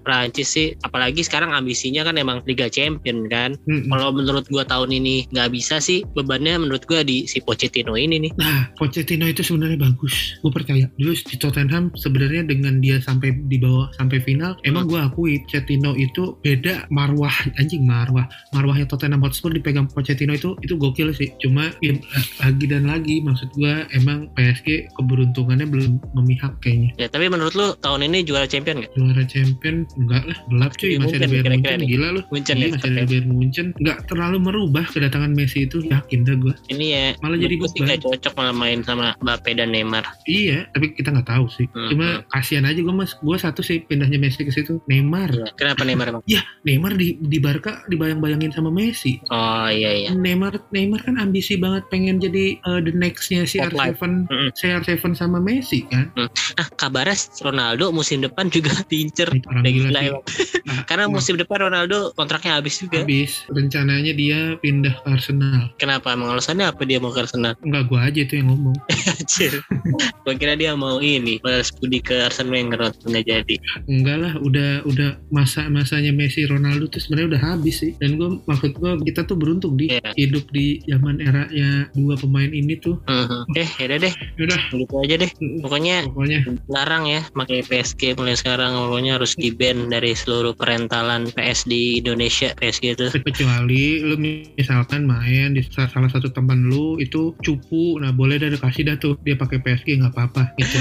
Prancis 0.00 0.48
sih 0.48 0.74
apalagi 0.80 1.22
sekarang 1.22 1.52
ambisinya 1.72 2.04
kan 2.04 2.20
emang 2.20 2.44
Liga 2.44 2.68
Champion 2.68 3.24
kan 3.32 3.56
Mm-mm. 3.64 3.88
kalau 3.88 4.12
menurut 4.12 4.44
gua 4.52 4.60
tahun 4.68 4.92
ini 4.92 5.24
nggak 5.32 5.48
bisa 5.56 5.80
sih 5.80 6.04
bebannya 6.12 6.60
menurut 6.60 6.84
gua 6.84 7.00
di 7.00 7.24
si 7.24 7.40
Pochettino 7.40 7.96
ini 7.96 8.28
nih 8.28 8.32
Nah, 8.36 8.68
Pochettino 8.76 9.24
itu 9.24 9.40
sebenarnya 9.40 9.78
bagus. 9.78 10.36
Gue 10.42 10.50
percaya. 10.50 10.90
Dulu 10.98 11.14
di 11.14 11.36
Tottenham 11.38 11.94
sebenarnya 11.94 12.42
dengan 12.42 12.82
dia 12.82 12.98
sampai 12.98 13.32
di 13.46 13.56
bawah 13.60 13.86
sampai 13.94 14.18
final, 14.24 14.58
emang 14.66 14.90
gue 14.90 14.98
akui 14.98 15.38
Pochettino 15.46 15.94
itu 15.94 16.34
beda 16.42 16.90
marwah 16.90 17.30
anjing 17.60 17.86
marwah. 17.86 18.26
Marwahnya 18.50 18.90
Tottenham 18.90 19.22
Hotspur 19.22 19.54
dipegang 19.54 19.86
Pochettino 19.88 20.34
itu 20.34 20.58
itu 20.66 20.74
gokil 20.74 21.14
sih. 21.14 21.30
Cuma 21.38 21.70
ya, 21.84 21.94
lagi 22.42 22.66
dan 22.66 22.90
lagi 22.90 23.22
maksud 23.22 23.52
gue 23.54 23.86
emang 23.94 24.26
PSG 24.34 24.90
keberuntungannya 24.98 25.68
belum 25.70 26.02
memihak 26.18 26.58
kayaknya. 26.60 26.90
ya 26.98 27.06
tapi 27.06 27.30
menurut 27.30 27.54
lu 27.54 27.78
tahun 27.78 28.10
ini 28.10 28.26
juara 28.26 28.44
Champion 28.50 28.82
nggak 28.82 28.92
Juara 28.98 29.22
champion 29.28 29.86
enggak 30.00 30.22
lah, 30.26 30.38
gelap 30.50 30.72
cuy. 30.76 30.88
Iya, 30.92 30.98
Masih 30.98 31.16
ada 31.20 31.28
Bayern 31.30 31.61
Munchen, 31.64 31.78
nih. 31.78 31.88
gila 31.88 32.08
lu. 32.10 32.20
Munchen 32.28 32.54
Iya, 32.54 32.64
ya 32.64 32.72
masih 32.72 32.90
ada 32.90 33.02
Bayern 33.04 33.28
Munchen. 33.28 33.66
Enggak 33.74 33.98
terlalu 34.04 34.36
merubah 34.38 34.84
kedatangan 34.84 35.32
Messi 35.32 35.58
itu, 35.62 35.78
yakin 35.82 36.20
dah 36.22 36.36
gue. 36.36 36.54
ini 36.68 36.86
ya 36.90 37.06
Malah 37.18 37.38
jadi 37.38 37.54
beban. 37.56 37.82
nggak 37.82 38.00
cocok 38.02 38.32
malah 38.34 38.54
main 38.54 38.80
sama 38.82 39.06
Mbappe 39.18 39.50
dan 39.52 39.70
Neymar 39.70 40.04
Iya, 40.24 40.66
tapi 40.68 40.92
kita 40.92 41.10
nggak 41.10 41.28
tahu 41.28 41.46
sih. 41.48 41.66
Hmm, 41.68 41.88
Cuma 41.88 42.06
kasihan 42.28 42.64
aja 42.64 42.76
gue 42.76 42.90
mas, 42.90 43.14
gue 43.14 43.36
satu 43.36 43.60
sih 43.60 43.80
pindahnya 43.80 44.18
Messi 44.18 44.42
ke 44.42 44.50
situ. 44.50 44.82
Neymar, 44.84 45.30
Ya, 45.32 45.46
kenapa 45.54 45.82
Neymar 45.82 46.06
emang 46.10 46.24
Neymar 46.62 46.92
di 46.94 47.16
di 47.18 47.38
Barca 47.38 47.82
dibayang-bayangin 47.86 48.50
sama 48.50 48.68
Messi. 48.68 49.18
oh 49.28 49.68
iya 49.68 49.90
iya 49.92 50.10
Neymar 50.12 50.58
Neymar 50.70 51.02
kan 51.02 51.16
ambisi 51.16 51.54
banget 51.54 51.86
pengen 51.88 52.18
jadi 52.18 52.58
uh, 52.62 52.78
the 52.78 52.92
nextnya. 52.92 53.44
CR7 53.44 53.98
Mm-mm. 54.00 54.48
CR7 54.52 54.88
sama 55.12 55.38
Messi 55.38 55.84
kan. 55.84 56.10
nah 56.52 56.66
kabarnya 56.72 57.14
Ronaldo 57.40 57.90
musim 57.90 58.20
depan 58.20 58.48
juga 58.48 58.70
diincer 58.90 59.28
Itu 59.30 59.46
orang 59.46 59.62
Udah 59.62 59.72
gila 59.72 59.82
gila 59.84 60.00
sih. 60.00 60.08
emang. 60.08 60.22
Nah, 60.62 60.78
karena 60.84 61.04
nah, 61.04 61.12
musim 61.12 61.34
depan 61.42 61.58
Ronaldo 61.66 62.14
kontraknya 62.14 62.56
habis 62.56 62.78
juga 62.78 63.00
habis 63.00 63.44
rencananya 63.48 64.12
dia 64.12 64.38
pindah 64.56 64.94
ke 64.96 65.08
Arsenal. 65.08 65.70
kenapa 65.76 66.12
emang 66.12 66.32
alasannya 66.32 66.66
apa 66.66 66.82
dia 66.82 66.96
mau 66.96 67.10
ke 67.10 67.20
Arsenal 67.20 67.54
Enggak 67.66 67.88
gue 67.88 67.98
aja 67.98 68.20
itu 68.20 68.34
yang 68.36 68.48
ngomong. 68.48 68.76
Anjir. 69.08 69.52
Gua 70.24 70.34
kira 70.34 70.54
dia 70.54 70.72
mau 70.72 70.98
ini 70.98 71.38
balas 71.38 71.72
budi 71.72 71.98
ke 71.98 72.14
Arsene 72.22 72.48
Wenger 72.48 72.92
nggak 73.02 73.24
jadi. 73.24 73.54
Enggak 73.86 74.16
lah, 74.18 74.32
udah 74.38 74.84
udah 74.84 75.10
masa-masanya 75.28 76.10
Messi 76.10 76.44
Ronaldo 76.44 76.86
tuh 76.86 77.00
sebenarnya 77.00 77.34
udah 77.34 77.42
habis 77.42 77.80
sih. 77.80 77.92
Dan 77.96 78.14
gue 78.14 78.38
maksud 78.44 78.72
gue 78.72 78.92
kita 79.04 79.24
tuh 79.24 79.34
beruntung 79.34 79.74
di 79.74 79.88
Iya. 79.88 80.14
hidup 80.14 80.46
di 80.50 80.78
zaman 80.86 81.18
eranya 81.18 81.90
dua 81.92 82.14
pemain 82.14 82.48
ini 82.48 82.76
tuh. 82.76 83.00
Mhm. 83.04 83.56
Eh, 83.56 83.68
yaudah 83.80 83.98
deh, 84.00 84.14
Udah, 84.38 84.60
gitu 84.70 84.94
aja 85.00 85.14
deh. 85.18 85.30
Pokoknya 85.58 86.06
pokoknya 86.06 86.38
larang 86.68 87.04
ya 87.04 87.20
pakai 87.32 87.60
PSG 87.62 88.14
mulai 88.14 88.36
sekarang 88.36 88.76
pokoknya 88.78 89.16
harus 89.16 89.34
di 89.34 89.50
ban 89.50 89.88
dari 89.88 90.14
seluruh 90.14 90.54
perentalan 90.54 91.31
PS 91.32 91.64
di 91.64 91.82
Indonesia 91.98 92.52
PSG 92.54 92.84
itu. 92.92 93.06
kecuali 93.22 93.84
lu 93.98 94.14
misalkan 94.54 95.04
main 95.04 95.52
di 95.52 95.62
sa- 95.64 95.86
salah 95.86 96.06
satu 96.06 96.28
teman 96.28 96.62
lu 96.64 96.96
itu 96.96 97.32
cupu 97.38 97.96
nah 97.96 98.10
boleh 98.10 98.36
dah 98.36 98.52
kasih 98.54 98.84
dah 98.84 98.96
tuh 98.96 99.16
dia 99.20 99.34
pakai 99.34 99.58
PSG 99.58 99.98
nggak 99.98 100.12
apa-apa 100.12 100.52
gitu 100.56 100.76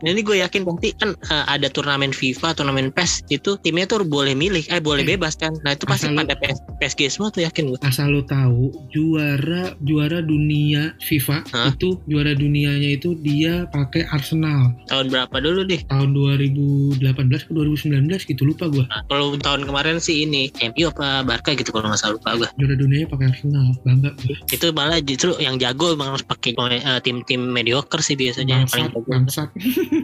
Nah, 0.00 0.10
ini 0.12 0.20
gue 0.20 0.36
yakin 0.38 0.62
nanti 0.62 0.92
kan 0.92 1.12
eh, 1.12 1.44
ada 1.46 1.68
turnamen 1.68 2.10
FIFA, 2.10 2.52
turnamen 2.52 2.90
PES 2.90 3.22
itu 3.28 3.56
timnya 3.58 3.86
tuh 3.86 4.02
boleh 4.02 4.32
milih, 4.32 4.64
eh 4.66 4.78
boleh 4.78 5.02
Eh, 5.02 5.08
bebas 5.10 5.34
kan. 5.34 5.52
Nah 5.60 5.72
itu 5.72 5.84
pasti 5.84 6.06
lu- 6.06 6.18
pada 6.18 6.34
PS, 6.34 6.58
PSG 6.76 7.00
semua 7.10 7.28
tuh 7.28 7.42
yakin 7.42 7.68
gue. 7.68 7.78
asal 7.82 8.10
lu 8.10 8.22
tahu 8.22 8.72
juara 8.90 9.72
juara 9.80 10.20
dunia 10.20 10.92
FIFA 11.00 11.38
Hah? 11.48 11.70
itu 11.70 11.96
juara 12.04 12.32
dunianya 12.32 12.90
itu 12.92 13.14
dia 13.16 13.64
pakai 13.68 14.06
Arsenal 14.06 14.74
Tahun 14.86 15.06
berapa 15.06 15.36
dulu 15.36 15.62
deh? 15.64 15.80
tahun 15.84 16.10
2018 16.12 17.00
ke 17.40 17.52
2019 17.52 17.90
gitu 18.24 18.42
lupa 18.44 18.66
gua 18.66 18.84
Nah, 18.86 19.02
kalau 19.06 19.36
tahun 19.36 19.59
kemarin 19.64 19.96
sih 20.00 20.24
ini 20.24 20.50
MU 20.72 20.90
apa 20.90 21.24
Barca 21.24 21.52
gitu 21.54 21.70
kalau 21.70 21.90
nggak 21.90 22.00
salah 22.00 22.14
lupa 22.16 22.30
gue. 22.36 22.48
juara 22.58 22.74
dunianya 22.76 23.06
pakai 23.10 23.26
Arsenal 23.32 23.66
bangga 23.84 24.10
gua 24.16 24.36
itu 24.50 24.66
malah 24.72 24.98
justru 25.02 25.30
yang 25.38 25.56
jago 25.60 25.94
emang 25.94 26.16
harus 26.16 26.24
pakai 26.24 26.52
eh, 26.56 27.00
tim-tim 27.04 27.40
mediocre 27.40 28.00
sih 28.00 28.14
biasanya 28.14 28.64
yang 28.64 28.70
paling 28.70 28.90
bangsat 28.90 28.96
jago. 28.96 29.10
bangsat 29.10 29.48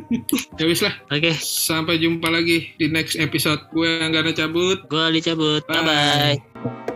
ya 0.61 0.65
wis 0.67 0.81
lah 0.85 0.95
Oke, 1.07 1.33
sampai 1.39 2.03
jumpa 2.03 2.29
lagi 2.29 2.77
di 2.77 2.91
next 2.91 3.17
episode 3.17 3.63
gue 3.73 3.89
yang 4.03 4.13
gak 4.13 4.37
cabut 4.37 4.83
gue 4.91 5.05
dicabut. 5.15 5.63
Bye. 5.65 5.81
Bye 5.81 5.85
bye. 5.87 6.96